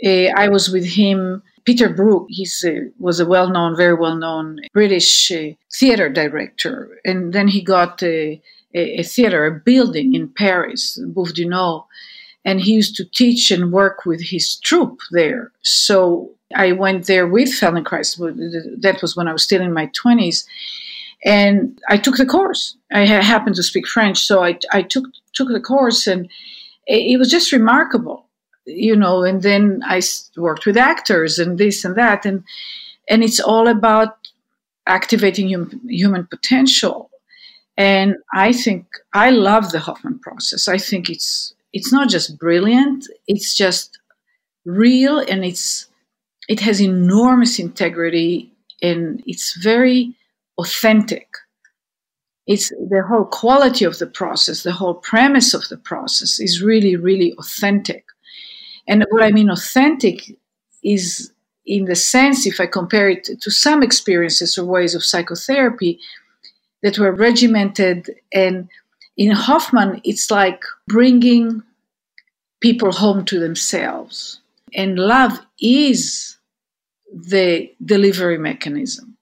Uh, 0.04 0.28
I 0.36 0.48
was 0.48 0.70
with 0.70 0.84
him 0.84 1.42
Peter 1.66 1.88
Brook, 1.88 2.26
he 2.28 2.46
uh, 2.64 2.70
was 2.98 3.18
a 3.18 3.26
well 3.26 3.50
known, 3.50 3.76
very 3.76 3.94
well 3.94 4.14
known 4.14 4.60
British 4.72 5.32
uh, 5.32 5.50
theater 5.72 6.08
director. 6.08 7.00
And 7.04 7.32
then 7.32 7.48
he 7.48 7.60
got 7.60 8.02
uh, 8.04 8.06
a, 8.06 8.40
a 8.72 9.02
theater, 9.02 9.44
a 9.44 9.60
building 9.60 10.14
in 10.14 10.28
Paris, 10.28 10.96
Bouffe 11.12 11.34
du 11.34 11.44
Nord, 11.44 11.82
and 12.46 12.60
he 12.60 12.72
used 12.72 12.94
to 12.96 13.04
teach 13.04 13.50
and 13.50 13.72
work 13.72 14.06
with 14.06 14.22
his 14.22 14.56
troupe 14.60 15.00
there. 15.10 15.50
So 15.62 16.30
I 16.54 16.72
went 16.72 17.08
there 17.08 17.26
with 17.26 17.48
Feldenkrais. 17.48 18.16
That 18.80 19.02
was 19.02 19.16
when 19.16 19.26
I 19.26 19.32
was 19.32 19.42
still 19.42 19.60
in 19.60 19.72
my 19.72 19.88
20s. 19.88 20.46
And 21.24 21.76
I 21.88 21.96
took 21.96 22.16
the 22.16 22.24
course. 22.24 22.76
I 22.92 23.04
happened 23.04 23.56
to 23.56 23.64
speak 23.64 23.88
French, 23.88 24.18
so 24.24 24.44
I, 24.44 24.58
I 24.72 24.82
took, 24.82 25.06
took 25.32 25.48
the 25.48 25.60
course, 25.60 26.06
and 26.06 26.28
it, 26.86 27.18
was 27.18 27.30
just 27.30 27.50
remarkable, 27.50 28.26
you 28.64 28.94
know. 28.94 29.24
And 29.24 29.42
then 29.42 29.82
I 29.84 30.00
worked 30.36 30.66
with 30.66 30.76
actors 30.76 31.40
and 31.40 31.58
this 31.58 31.84
and 31.84 31.96
that. 31.96 32.24
And, 32.24 32.44
and 33.08 33.24
it's 33.24 33.40
all 33.40 33.66
about 33.66 34.16
activating 34.86 35.52
hum, 35.52 35.80
human 35.88 36.26
potential 36.26 37.10
and 37.76 38.16
I 38.32 38.52
think 38.52 38.86
I 39.12 39.30
love 39.30 39.70
the 39.70 39.80
Hoffman 39.80 40.18
process. 40.20 40.66
I 40.66 40.78
think 40.78 41.10
it's 41.10 41.54
it's 41.76 41.92
not 41.92 42.08
just 42.08 42.38
brilliant, 42.38 43.06
it's 43.28 43.54
just 43.54 43.98
real 44.64 45.18
and 45.18 45.44
it's 45.44 45.86
it 46.48 46.60
has 46.60 46.80
enormous 46.80 47.58
integrity 47.58 48.50
and 48.82 49.22
it's 49.26 49.56
very 49.62 50.14
authentic. 50.58 51.28
It's 52.46 52.68
the 52.70 53.02
whole 53.08 53.24
quality 53.24 53.84
of 53.84 53.98
the 53.98 54.06
process, 54.06 54.62
the 54.62 54.72
whole 54.72 54.94
premise 54.94 55.52
of 55.52 55.68
the 55.68 55.76
process 55.76 56.38
is 56.40 56.62
really, 56.62 56.96
really 56.96 57.34
authentic. 57.38 58.04
And 58.88 59.04
what 59.10 59.22
I 59.22 59.32
mean 59.32 59.50
authentic 59.50 60.32
is 60.82 61.32
in 61.66 61.86
the 61.86 61.96
sense, 61.96 62.46
if 62.46 62.60
I 62.60 62.66
compare 62.66 63.10
it 63.10 63.24
to 63.24 63.50
some 63.50 63.82
experiences 63.82 64.56
or 64.56 64.64
ways 64.64 64.94
of 64.94 65.04
psychotherapy, 65.04 65.98
that 66.82 66.98
were 66.98 67.12
regimented. 67.12 68.08
And 68.32 68.68
in 69.16 69.32
Hoffman, 69.32 70.00
it's 70.04 70.30
like 70.30 70.62
bringing 70.86 71.62
people 72.60 72.92
home 72.92 73.24
to 73.26 73.38
themselves. 73.38 74.40
And 74.74 74.98
love 74.98 75.38
is 75.60 76.36
the 77.12 77.72
delivery 77.84 78.38
mechanism. 78.38 79.16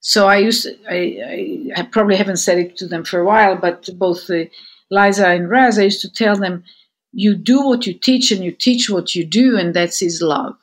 So 0.00 0.26
I 0.26 0.38
used 0.38 0.64
to, 0.64 0.76
I, 0.90 1.70
I, 1.76 1.82
probably 1.82 2.16
haven't 2.16 2.38
said 2.38 2.58
it 2.58 2.76
to 2.78 2.88
them 2.88 3.04
for 3.04 3.20
a 3.20 3.24
while, 3.24 3.56
but 3.56 3.88
both 3.98 4.28
uh, 4.30 4.44
Liza 4.90 5.28
and 5.28 5.48
Raz, 5.48 5.78
I 5.78 5.82
used 5.82 6.02
to 6.02 6.12
tell 6.12 6.36
them, 6.36 6.64
you 7.12 7.36
do 7.36 7.64
what 7.64 7.86
you 7.86 7.94
teach 7.94 8.32
and 8.32 8.42
you 8.42 8.50
teach 8.50 8.90
what 8.90 9.14
you 9.14 9.24
do, 9.24 9.56
and 9.56 9.74
that's 9.74 10.00
his 10.00 10.20
love. 10.22 10.56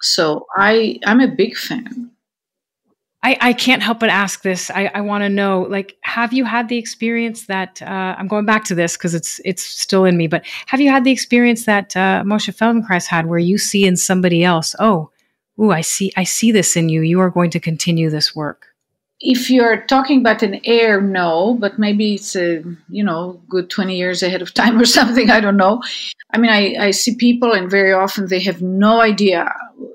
So 0.00 0.46
I, 0.56 0.98
I'm 1.06 1.20
a 1.20 1.28
big 1.28 1.56
fan. 1.56 2.10
I, 3.26 3.36
I 3.40 3.52
can't 3.54 3.82
help 3.82 3.98
but 3.98 4.08
ask 4.08 4.42
this. 4.42 4.70
I, 4.70 4.88
I 4.94 5.00
want 5.00 5.22
to 5.22 5.28
know, 5.28 5.62
like, 5.62 5.96
have 6.02 6.32
you 6.32 6.44
had 6.44 6.68
the 6.68 6.78
experience 6.78 7.46
that 7.46 7.82
uh, 7.82 8.14
I'm 8.16 8.28
going 8.28 8.46
back 8.46 8.62
to 8.66 8.74
this 8.76 8.96
because 8.96 9.14
it's 9.14 9.40
it's 9.44 9.64
still 9.64 10.04
in 10.04 10.16
me, 10.16 10.28
but 10.28 10.46
have 10.66 10.80
you 10.80 10.90
had 10.90 11.02
the 11.02 11.10
experience 11.10 11.64
that 11.64 11.96
uh, 11.96 12.22
Moshe 12.24 12.54
Feldenkrais 12.56 13.06
had, 13.06 13.26
where 13.26 13.40
you 13.40 13.58
see 13.58 13.84
in 13.84 13.96
somebody 13.96 14.44
else, 14.44 14.76
oh, 14.78 15.10
ooh, 15.60 15.72
I 15.72 15.80
see, 15.80 16.12
I 16.16 16.22
see 16.22 16.52
this 16.52 16.76
in 16.76 16.88
you. 16.88 17.00
You 17.00 17.18
are 17.18 17.30
going 17.30 17.50
to 17.50 17.58
continue 17.58 18.10
this 18.10 18.36
work. 18.36 18.68
If 19.18 19.50
you're 19.50 19.84
talking 19.86 20.20
about 20.20 20.44
an 20.44 20.60
heir, 20.64 21.00
no, 21.00 21.56
but 21.58 21.80
maybe 21.80 22.14
it's 22.14 22.36
a 22.36 22.62
you 22.88 23.02
know 23.02 23.42
good 23.48 23.70
twenty 23.70 23.96
years 23.96 24.22
ahead 24.22 24.40
of 24.40 24.54
time 24.54 24.78
or 24.80 24.86
something. 24.86 25.30
I 25.30 25.40
don't 25.40 25.56
know. 25.56 25.82
I 26.32 26.38
mean, 26.38 26.52
I, 26.52 26.76
I 26.78 26.90
see 26.92 27.16
people, 27.16 27.52
and 27.54 27.68
very 27.68 27.92
often 27.92 28.28
they 28.28 28.40
have 28.44 28.62
no 28.62 29.00
idea, 29.00 29.52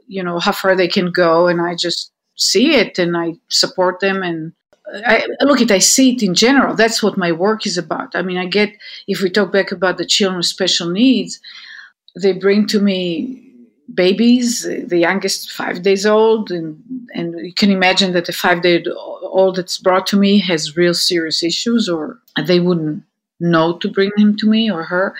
you 0.09 0.21
know, 0.21 0.39
how 0.39 0.51
far 0.51 0.75
they 0.75 0.89
can 0.89 1.11
go, 1.11 1.47
and 1.47 1.61
I 1.61 1.75
just 1.75 2.11
see 2.41 2.75
it 2.75 2.97
and 2.97 3.15
I 3.15 3.35
support 3.49 3.99
them 3.99 4.23
and 4.23 4.53
I 4.93 5.25
look 5.41 5.61
at 5.61 5.71
I 5.71 5.77
see 5.77 6.13
it 6.13 6.23
in 6.23 6.33
general. 6.33 6.75
That's 6.75 7.01
what 7.01 7.17
my 7.17 7.31
work 7.31 7.65
is 7.65 7.77
about. 7.77 8.15
I 8.15 8.21
mean, 8.23 8.37
I 8.37 8.45
get 8.45 8.75
if 9.07 9.21
we 9.21 9.29
talk 9.29 9.51
back 9.51 9.71
about 9.71 9.97
the 9.97 10.05
children 10.05 10.37
with 10.37 10.47
special 10.47 10.89
needs, 10.89 11.39
they 12.15 12.33
bring 12.33 12.67
to 12.67 12.79
me 12.79 13.47
babies, 13.93 14.63
the 14.63 14.97
youngest 14.97 15.51
five 15.51 15.83
days 15.83 16.05
old, 16.05 16.51
and 16.51 16.81
and 17.13 17.39
you 17.45 17.53
can 17.53 17.71
imagine 17.71 18.13
that 18.13 18.25
the 18.25 18.33
five 18.33 18.61
day 18.61 18.83
old 19.23 19.55
that's 19.55 19.77
brought 19.77 20.07
to 20.07 20.17
me 20.17 20.39
has 20.39 20.75
real 20.75 20.93
serious 20.93 21.43
issues, 21.43 21.87
or 21.87 22.19
they 22.45 22.59
wouldn't 22.59 23.03
know 23.39 23.77
to 23.77 23.89
bring 23.89 24.11
him 24.17 24.35
to 24.37 24.49
me 24.49 24.69
or 24.71 24.83
her, 24.83 25.15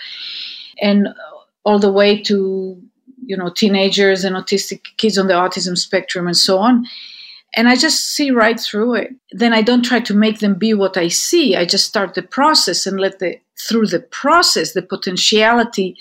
and 0.80 1.08
all 1.64 1.78
the 1.78 1.92
way 1.92 2.20
to 2.20 2.82
you 3.24 3.36
know 3.36 3.50
teenagers 3.50 4.24
and 4.24 4.36
autistic 4.36 4.80
kids 4.96 5.18
on 5.18 5.26
the 5.26 5.34
autism 5.34 5.76
spectrum 5.76 6.26
and 6.26 6.36
so 6.36 6.58
on 6.58 6.84
and 7.54 7.68
I 7.68 7.76
just 7.76 8.14
see 8.14 8.30
right 8.30 8.58
through 8.58 8.94
it. 8.94 9.10
Then 9.32 9.52
I 9.52 9.62
don't 9.62 9.84
try 9.84 10.00
to 10.00 10.14
make 10.14 10.38
them 10.38 10.54
be 10.54 10.72
what 10.72 10.96
I 10.96 11.08
see. 11.08 11.54
I 11.54 11.66
just 11.66 11.86
start 11.86 12.14
the 12.14 12.22
process 12.22 12.86
and 12.86 12.98
let 12.98 13.18
the 13.18 13.38
through 13.68 13.86
the 13.86 14.00
process 14.00 14.72
the 14.72 14.82
potentiality 14.82 15.96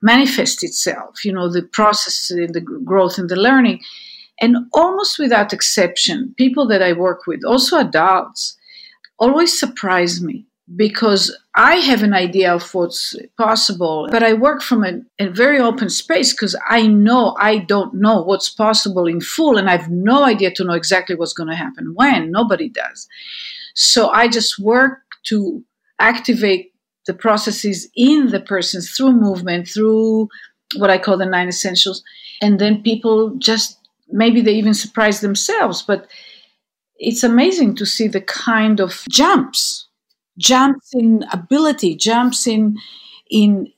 manifest 0.00 0.62
itself. 0.62 1.24
You 1.24 1.32
know, 1.32 1.50
the 1.50 1.62
process, 1.62 2.28
the 2.28 2.60
growth, 2.84 3.18
and 3.18 3.28
the 3.28 3.36
learning. 3.36 3.82
And 4.40 4.56
almost 4.72 5.18
without 5.18 5.52
exception, 5.52 6.34
people 6.36 6.68
that 6.68 6.80
I 6.80 6.92
work 6.92 7.26
with, 7.26 7.44
also 7.44 7.78
adults, 7.78 8.56
always 9.18 9.58
surprise 9.58 10.22
me 10.22 10.46
because 10.76 11.36
I 11.54 11.76
have 11.76 12.02
an 12.02 12.12
idea 12.12 12.54
of 12.54 12.74
what's 12.74 13.16
possible, 13.38 14.08
but 14.10 14.22
I 14.22 14.34
work 14.34 14.60
from 14.60 14.84
a, 14.84 15.00
a 15.18 15.28
very 15.28 15.58
open 15.58 15.88
space 15.88 16.32
because 16.32 16.54
I 16.68 16.86
know 16.86 17.36
I 17.38 17.58
don't 17.58 17.94
know 17.94 18.22
what's 18.22 18.50
possible 18.50 19.06
in 19.06 19.20
full, 19.20 19.56
and 19.56 19.68
I 19.68 19.76
have 19.76 19.90
no 19.90 20.24
idea 20.24 20.52
to 20.54 20.64
know 20.64 20.74
exactly 20.74 21.16
what's 21.16 21.32
going 21.32 21.48
to 21.48 21.56
happen 21.56 21.94
when. 21.94 22.30
Nobody 22.30 22.68
does. 22.68 23.08
So 23.74 24.10
I 24.10 24.28
just 24.28 24.58
work 24.58 25.00
to 25.24 25.64
activate 25.98 26.72
the 27.06 27.14
processes 27.14 27.88
in 27.96 28.28
the 28.28 28.40
person 28.40 28.82
through 28.82 29.12
movement, 29.12 29.68
through 29.68 30.28
what 30.76 30.90
I 30.90 30.98
call 30.98 31.16
the 31.16 31.26
nine 31.26 31.48
essentials. 31.48 32.02
And 32.42 32.58
then 32.58 32.82
people 32.82 33.34
just 33.38 33.78
maybe 34.10 34.40
they 34.42 34.52
even 34.52 34.74
surprise 34.74 35.20
themselves, 35.20 35.82
but 35.82 36.06
it's 36.96 37.22
amazing 37.22 37.76
to 37.76 37.86
see 37.86 38.08
the 38.08 38.20
kind 38.20 38.80
of 38.80 39.04
jumps 39.08 39.87
jumps 40.38 40.94
in 40.94 41.24
ability, 41.32 41.96
jumps 41.96 42.46
in 42.46 42.78
in 43.30 43.72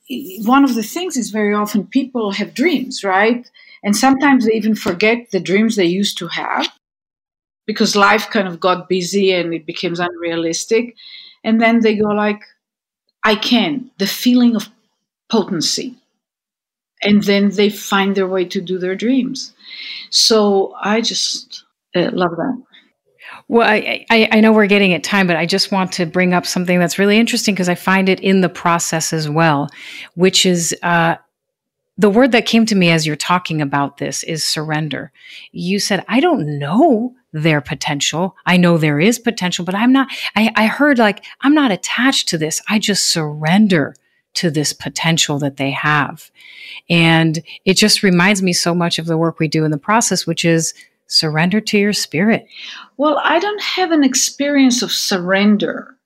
one 0.45 0.65
of 0.65 0.75
the 0.77 0.83
things 0.83 1.17
is 1.17 1.31
very 1.31 1.55
often 1.55 1.87
people 1.87 2.33
have 2.33 2.55
dreams, 2.55 3.05
right? 3.05 3.51
And 3.83 3.97
sometimes 3.97 4.47
they 4.47 4.53
even 4.55 4.75
forget 4.77 5.31
the 5.33 5.41
dreams 5.41 5.77
they 5.77 5.87
used 5.87 6.19
to 6.19 6.29
have 6.29 6.69
because 7.67 7.97
life 7.97 8.29
kind 8.31 8.49
of 8.49 8.61
got 8.61 8.89
busy 8.89 9.33
and 9.33 9.55
it 9.55 9.67
becomes 9.67 10.01
unrealistic. 10.01 10.97
And 11.45 11.61
then 11.61 11.81
they 11.81 11.97
go 11.97 12.09
like, 12.09 12.43
I 13.25 13.37
can, 13.37 13.91
the 13.99 14.07
feeling 14.07 14.57
of 14.57 14.69
potency. 15.31 15.97
and 17.03 17.23
then 17.25 17.51
they 17.51 17.71
find 17.71 18.15
their 18.17 18.27
way 18.27 18.45
to 18.45 18.61
do 18.61 18.79
their 18.79 18.95
dreams. 18.95 19.53
So 20.11 20.75
I 20.83 21.01
just 21.01 21.65
uh, 21.97 22.11
love 22.13 22.37
that. 22.37 22.63
Well, 23.51 23.69
I, 23.69 24.07
I, 24.11 24.29
I, 24.31 24.41
know 24.41 24.53
we're 24.53 24.69
getting 24.69 24.93
at 24.93 25.03
time, 25.03 25.27
but 25.27 25.35
I 25.35 25.45
just 25.45 25.73
want 25.73 25.91
to 25.95 26.07
bring 26.07 26.33
up 26.33 26.47
something 26.47 26.79
that's 26.79 27.01
really 27.01 27.19
interesting 27.19 27.53
because 27.53 27.69
I 27.69 27.75
find 27.75 28.09
it 28.09 28.21
in 28.21 28.43
the 28.43 28.49
process 28.49 29.13
as 29.13 29.29
well, 29.29 29.69
which 30.15 30.47
is 30.47 30.73
uh, 30.85 31.17
the 31.99 32.11
word 32.11 32.31
that 32.31 32.47
came 32.47 32.65
to 32.67 32.77
me 32.77 32.91
as 32.91 33.09
you're 33.09 33.17
talking 33.17 33.61
about 33.61 33.97
this 33.97 34.23
is 34.23 34.45
surrender. 34.45 35.11
You 35.51 35.81
said, 35.81 36.05
I 36.07 36.21
don't 36.21 36.61
know 36.61 37.17
their 37.33 37.61
potential. 37.61 38.37
I 38.47 38.57
know 38.57 38.79
there 38.79 39.01
is 39.01 39.19
potential, 39.19 39.65
but 39.65 39.75
I'm 39.75 39.93
not, 39.93 40.07
I, 40.37 40.53
I 40.55 40.67
heard 40.69 40.99
like, 40.99 41.25
I'm 41.41 41.53
not 41.53 41.73
attached 41.73 42.29
to 42.29 42.39
this. 42.39 42.63
I 42.69 42.79
just 42.79 43.11
surrender 43.11 43.97
to 44.35 44.53
this 44.53 44.73
potential 44.73 45.41
that 45.41 45.57
they 45.57 45.73
have. 45.73 46.31
And 46.89 47.43
it 47.65 47.75
just 47.75 48.05
reminds 48.05 48.45
me 48.45 48.53
so 48.53 48.77
much 48.77 49.01
of 49.01 49.07
the 49.07 49.19
work 49.19 49.41
we 49.41 49.49
do 49.49 49.65
in 49.65 49.73
the 49.73 49.77
process, 49.77 50.25
which 50.25 50.45
is 50.45 50.73
surrender 51.11 51.61
to 51.61 51.79
your 51.79 51.93
spirit. 51.93 52.47
Well, 52.97 53.21
I 53.23 53.39
don't 53.39 53.63
have 53.63 53.91
an 53.91 54.05
experience 54.05 54.83
of 54.83 54.93
surrender. 54.93 55.97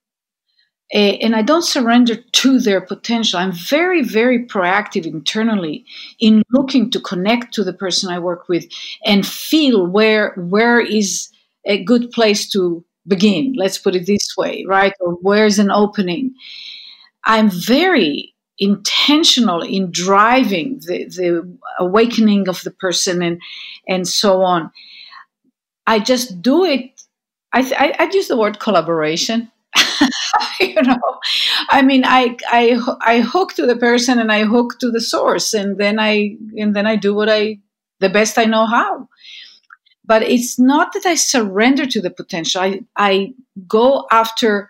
Eh, 0.91 1.17
and 1.21 1.35
I 1.35 1.41
don't 1.41 1.63
surrender 1.63 2.15
to 2.15 2.59
their 2.59 2.81
potential. 2.81 3.39
I'm 3.39 3.51
very, 3.51 4.03
very 4.03 4.45
proactive 4.45 5.05
internally 5.05 5.85
in 6.19 6.43
looking 6.51 6.91
to 6.91 6.99
connect 6.99 7.53
to 7.55 7.63
the 7.63 7.73
person 7.73 8.11
I 8.11 8.19
work 8.19 8.47
with 8.47 8.65
and 9.03 9.25
feel 9.25 9.87
where 9.87 10.33
where 10.35 10.79
is 10.79 11.29
a 11.65 11.83
good 11.83 12.11
place 12.11 12.47
to 12.51 12.85
begin. 13.07 13.53
Let's 13.55 13.79
put 13.79 13.95
it 13.95 14.05
this 14.05 14.35
way, 14.37 14.63
right? 14.67 14.93
Or 14.99 15.13
where's 15.13 15.57
an 15.57 15.71
opening? 15.71 16.35
I'm 17.25 17.49
very 17.49 18.35
intentional 18.59 19.61
in 19.61 19.91
driving 19.91 20.79
the, 20.87 21.05
the 21.05 21.57
awakening 21.79 22.47
of 22.47 22.61
the 22.61 22.71
person 22.71 23.21
and 23.21 23.41
and 23.87 24.07
so 24.07 24.43
on. 24.43 24.71
I 25.87 25.99
just 25.99 26.41
do 26.41 26.65
it. 26.65 27.01
I 27.53 27.61
I, 27.77 28.05
I 28.05 28.09
use 28.11 28.27
the 28.27 28.37
word 28.37 28.59
collaboration. 28.59 29.51
you 30.59 30.81
know, 30.81 31.19
I 31.69 31.81
mean, 31.81 32.03
I 32.05 32.37
I 32.49 32.79
I 33.01 33.19
hook 33.21 33.53
to 33.55 33.65
the 33.65 33.75
person 33.75 34.19
and 34.19 34.31
I 34.31 34.45
hook 34.45 34.79
to 34.79 34.91
the 34.91 35.01
source, 35.01 35.53
and 35.53 35.77
then 35.77 35.99
I 35.99 36.37
and 36.57 36.75
then 36.75 36.87
I 36.87 36.95
do 36.95 37.13
what 37.13 37.29
I 37.29 37.59
the 37.99 38.09
best 38.09 38.37
I 38.37 38.45
know 38.45 38.65
how. 38.65 39.09
But 40.05 40.21
it's 40.21 40.59
not 40.59 40.93
that 40.93 41.05
I 41.05 41.15
surrender 41.15 41.85
to 41.87 42.01
the 42.01 42.11
potential. 42.11 42.61
I 42.61 42.81
I 42.95 43.33
go 43.67 44.07
after 44.11 44.69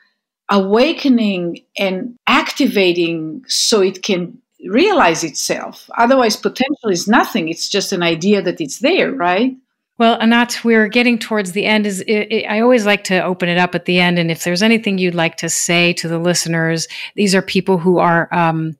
awakening 0.49 1.63
and 1.78 2.17
activating 2.28 3.43
so 3.47 3.82
it 3.82 4.04
can 4.04 4.38
realize 4.67 5.23
itself. 5.23 5.89
Otherwise, 5.97 6.36
potential 6.38 6.89
is 6.89 7.08
nothing. 7.08 7.49
It's 7.49 7.69
just 7.69 7.91
an 7.91 8.04
idea 8.04 8.41
that 8.41 8.62
it's 8.62 8.80
there, 8.80 9.12
right? 9.12 9.56
Well, 9.97 10.19
Anat, 10.21 10.63
we're 10.65 10.89
getting 10.89 11.17
towards 11.17 11.53
the 11.53 11.65
end. 11.65 11.88
Is 11.88 12.01
it, 12.01 12.31
it, 12.31 12.45
I 12.47 12.60
always 12.60 12.86
like 12.86 13.05
to 13.05 13.23
open 13.23 13.47
it 13.47 13.58
up 13.58 13.75
at 13.75 13.86
the 13.86 13.99
end, 13.99 14.19
and 14.19 14.29
if 14.29 14.43
there's 14.43 14.63
anything 14.63 14.97
you'd 14.97 15.15
like 15.15 15.38
to 15.38 15.49
say 15.49 15.93
to 15.93 16.08
the 16.08 16.19
listeners, 16.19 16.88
these 17.15 17.34
are 17.34 17.41
people 17.41 17.77
who 17.77 17.97
are 17.99 18.27
um, 18.34 18.77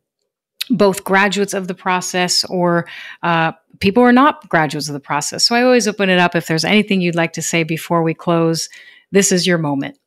both 0.70 1.04
graduates 1.04 1.54
of 1.54 1.68
the 1.68 1.74
process 1.74 2.44
or 2.46 2.88
uh, 3.24 3.54
people 3.80 4.04
who 4.04 4.08
are 4.08 4.14
not 4.14 4.48
graduates 4.50 4.90
of 4.90 4.94
the 4.94 5.00
process. 5.00 5.46
So 5.46 5.56
I 5.56 5.64
always 5.64 5.88
open 5.88 6.10
it 6.10 6.20
up. 6.20 6.36
If 6.36 6.48
there's 6.48 6.66
anything 6.66 7.02
you'd 7.02 7.16
like 7.16 7.34
to 7.34 7.42
say 7.42 7.64
before 7.64 8.04
we 8.04 8.14
close, 8.14 8.70
this 9.12 9.32
is 9.32 9.48
your 9.48 9.58
moment. 9.58 9.98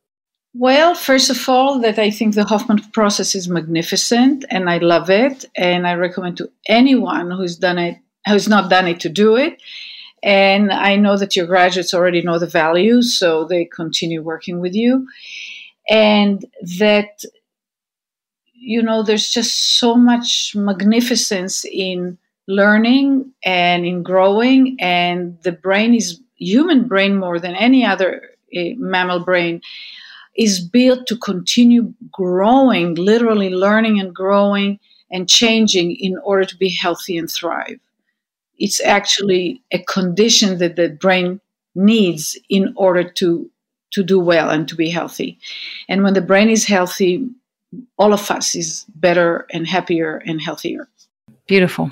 Well, 0.55 0.95
first 0.95 1.31
of 1.31 1.49
all, 1.49 1.79
that 1.81 1.99
I 1.99 2.11
think 2.11 2.35
the 2.35 2.45
Hoffman 2.45 2.81
process 2.93 3.35
is 3.35 3.49
magnificent 3.49 4.45
and 4.51 4.69
I 4.69 4.79
love 4.79 5.11
it. 5.11 5.45
And 5.57 5.87
I 5.87 5.95
recommend 5.95 6.39
to 6.39 6.51
anyone 6.67 7.31
who's 7.31 7.57
done 7.57 7.79
it, 7.79 7.99
who's 8.27 8.49
not 8.49 8.71
done 8.71 8.89
it, 8.89 9.01
to 9.01 9.09
do 9.09 9.37
it. 9.37 9.61
And 10.23 10.73
I 10.73 10.97
know 10.97 11.17
that 11.17 11.37
your 11.37 11.47
graduates 11.47 11.95
already 11.95 12.23
know 12.23 12.39
the 12.39 12.47
values, 12.47 13.19
so 13.19 13.45
they 13.45 13.65
continue 13.65 14.23
working 14.23 14.61
with 14.61 14.75
you. 14.75 15.07
And 15.89 16.45
that, 16.79 17.23
you 18.55 18.83
know, 18.83 19.03
there's 19.03 19.31
just 19.31 19.79
so 19.79 19.95
much 19.95 20.55
magnificence 20.55 21.65
in 21.65 22.19
learning 22.47 23.33
and 23.45 23.87
in 23.87 24.03
growing. 24.03 24.77
And 24.81 25.39
the 25.43 25.53
brain 25.53 25.95
is 25.95 26.21
human 26.37 26.89
brain 26.89 27.17
more 27.17 27.39
than 27.39 27.55
any 27.55 27.85
other 27.85 28.31
uh, 28.57 28.61
mammal 28.77 29.21
brain 29.21 29.61
is 30.37 30.61
built 30.61 31.07
to 31.09 31.17
continue 31.17 31.93
growing, 32.13 32.95
literally 32.95 33.51
learning 33.51 33.99
and 33.99 34.15
growing 34.15 34.79
and 35.11 35.29
changing 35.29 35.97
in 35.97 36.17
order 36.19 36.45
to 36.45 36.57
be 36.57 36.71
healthy 36.71 37.19
and 37.19 37.31
thrive. 37.31 37.81
It's 38.59 38.81
actually 38.81 39.63
a 39.73 39.79
condition 39.85 40.59
that 40.59 40.77
the 40.77 40.89
brain 40.89 41.41
needs 41.75 42.39
in 42.49 42.73
order 42.77 43.05
to 43.05 43.51
to 43.91 44.03
do 44.03 44.21
well 44.21 44.51
and 44.51 44.69
to 44.69 44.77
be 44.77 44.91
healthy. 44.91 45.39
And 45.89 46.03
when 46.03 46.13
the 46.13 46.21
brain 46.21 46.51
is 46.51 46.67
healthy, 46.67 47.27
all 47.97 48.13
of 48.13 48.31
us 48.31 48.55
is 48.55 48.85
better 48.95 49.47
and 49.51 49.67
happier 49.67 50.23
and 50.27 50.43
healthier. 50.43 50.89
Beautiful. 51.47 51.91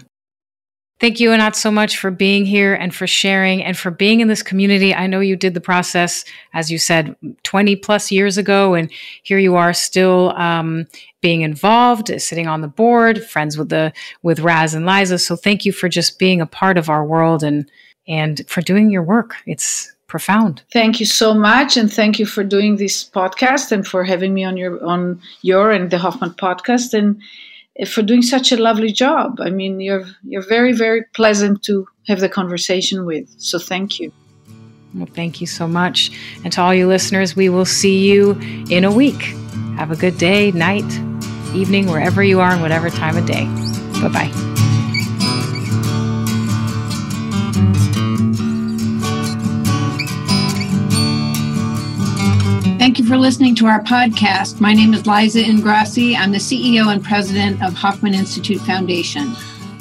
Thank 0.98 1.20
you, 1.20 1.30
Anat, 1.30 1.54
so 1.54 1.70
much 1.70 1.98
for 1.98 2.10
being 2.10 2.46
here 2.46 2.72
and 2.72 2.94
for 2.94 3.06
sharing 3.06 3.62
and 3.62 3.76
for 3.76 3.90
being 3.90 4.20
in 4.20 4.28
this 4.28 4.42
community. 4.42 4.94
I 4.94 5.06
know 5.06 5.20
you 5.20 5.36
did 5.36 5.52
the 5.52 5.60
process, 5.60 6.24
as 6.54 6.70
you 6.70 6.78
said, 6.78 7.14
20 7.42 7.76
plus 7.76 8.10
years 8.10 8.38
ago, 8.38 8.72
and 8.72 8.90
here 9.22 9.38
you 9.38 9.56
are 9.56 9.74
still 9.74 10.30
um, 10.36 10.86
being 11.20 11.42
involved, 11.42 12.10
sitting 12.18 12.46
on 12.46 12.62
the 12.62 12.68
board, 12.68 13.22
friends 13.22 13.58
with 13.58 13.68
the 13.68 13.92
with 14.22 14.40
Raz 14.40 14.72
and 14.72 14.86
Liza. 14.86 15.18
So 15.18 15.36
thank 15.36 15.66
you 15.66 15.72
for 15.72 15.90
just 15.90 16.18
being 16.18 16.40
a 16.40 16.46
part 16.46 16.78
of 16.78 16.88
our 16.88 17.04
world 17.04 17.42
and 17.42 17.70
and 18.08 18.42
for 18.48 18.62
doing 18.62 18.90
your 18.90 19.02
work. 19.02 19.34
It's 19.44 19.92
profound. 20.06 20.62
Thank 20.72 20.98
you 20.98 21.04
so 21.04 21.34
much, 21.34 21.76
and 21.76 21.92
thank 21.92 22.18
you 22.18 22.24
for 22.24 22.42
doing 22.42 22.76
this 22.76 23.04
podcast 23.04 23.70
and 23.70 23.86
for 23.86 24.02
having 24.02 24.32
me 24.32 24.44
on 24.44 24.56
your 24.56 24.82
on 24.82 25.20
your 25.42 25.72
and 25.72 25.90
the 25.90 25.98
Hoffman 25.98 26.30
podcast 26.30 26.94
and 26.94 27.20
for 27.84 28.02
doing 28.02 28.22
such 28.22 28.52
a 28.52 28.56
lovely 28.56 28.92
job. 28.92 29.40
I 29.40 29.50
mean, 29.50 29.80
you're 29.80 30.04
you're 30.24 30.46
very 30.48 30.72
very 30.72 31.04
pleasant 31.14 31.62
to 31.64 31.86
have 32.06 32.20
the 32.20 32.28
conversation 32.28 33.04
with. 33.04 33.28
So 33.38 33.58
thank 33.58 34.00
you. 34.00 34.12
Well, 34.94 35.08
thank 35.14 35.40
you 35.40 35.46
so 35.46 35.68
much. 35.68 36.10
And 36.42 36.52
to 36.54 36.62
all 36.62 36.74
you 36.74 36.86
listeners, 36.86 37.36
we 37.36 37.48
will 37.48 37.66
see 37.66 38.10
you 38.10 38.32
in 38.70 38.84
a 38.84 38.90
week. 38.90 39.22
Have 39.76 39.90
a 39.90 39.96
good 39.96 40.16
day, 40.16 40.52
night, 40.52 40.90
evening, 41.54 41.86
wherever 41.86 42.22
you 42.22 42.40
are, 42.40 42.52
and 42.52 42.62
whatever 42.62 42.88
time 42.88 43.16
of 43.16 43.26
day. 43.26 43.44
Bye 44.00 44.08
bye. 44.08 44.55
You 53.06 53.12
for 53.12 53.18
listening 53.18 53.54
to 53.56 53.66
our 53.66 53.80
podcast. 53.84 54.60
My 54.60 54.72
name 54.72 54.92
is 54.92 55.06
Liza 55.06 55.40
Ingrasci. 55.40 56.16
I'm 56.16 56.32
the 56.32 56.38
CEO 56.38 56.92
and 56.92 57.04
president 57.04 57.62
of 57.62 57.72
Hoffman 57.72 58.14
Institute 58.14 58.60
Foundation. 58.62 59.32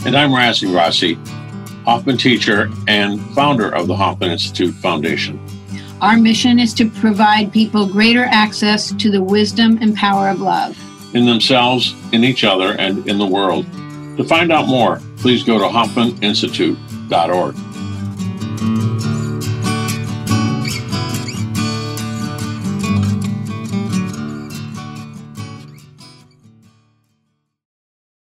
And 0.05 0.15
I'm 0.15 0.31
Raz 0.31 0.61
Ingrasci, 0.61 1.17
Hoffman 1.85 2.17
teacher 2.17 2.69
and 2.87 3.19
founder 3.33 3.73
of 3.73 3.87
the 3.87 3.95
Hoffman 3.95 4.29
Institute 4.29 4.75
Foundation. 4.75 5.43
Our 6.01 6.17
mission 6.17 6.59
is 6.59 6.71
to 6.75 6.87
provide 6.87 7.51
people 7.51 7.87
greater 7.87 8.25
access 8.25 8.91
to 8.93 9.09
the 9.09 9.23
wisdom 9.23 9.79
and 9.81 9.95
power 9.95 10.29
of 10.29 10.39
love 10.39 10.77
in 11.15 11.25
themselves, 11.25 11.95
in 12.11 12.23
each 12.23 12.43
other, 12.43 12.73
and 12.73 13.07
in 13.07 13.17
the 13.17 13.25
world. 13.25 13.65
To 14.17 14.23
find 14.23 14.51
out 14.51 14.67
more, 14.67 15.01
please 15.17 15.43
go 15.43 15.57
to 15.57 15.65
hoffmaninstitute.org. 15.65 17.55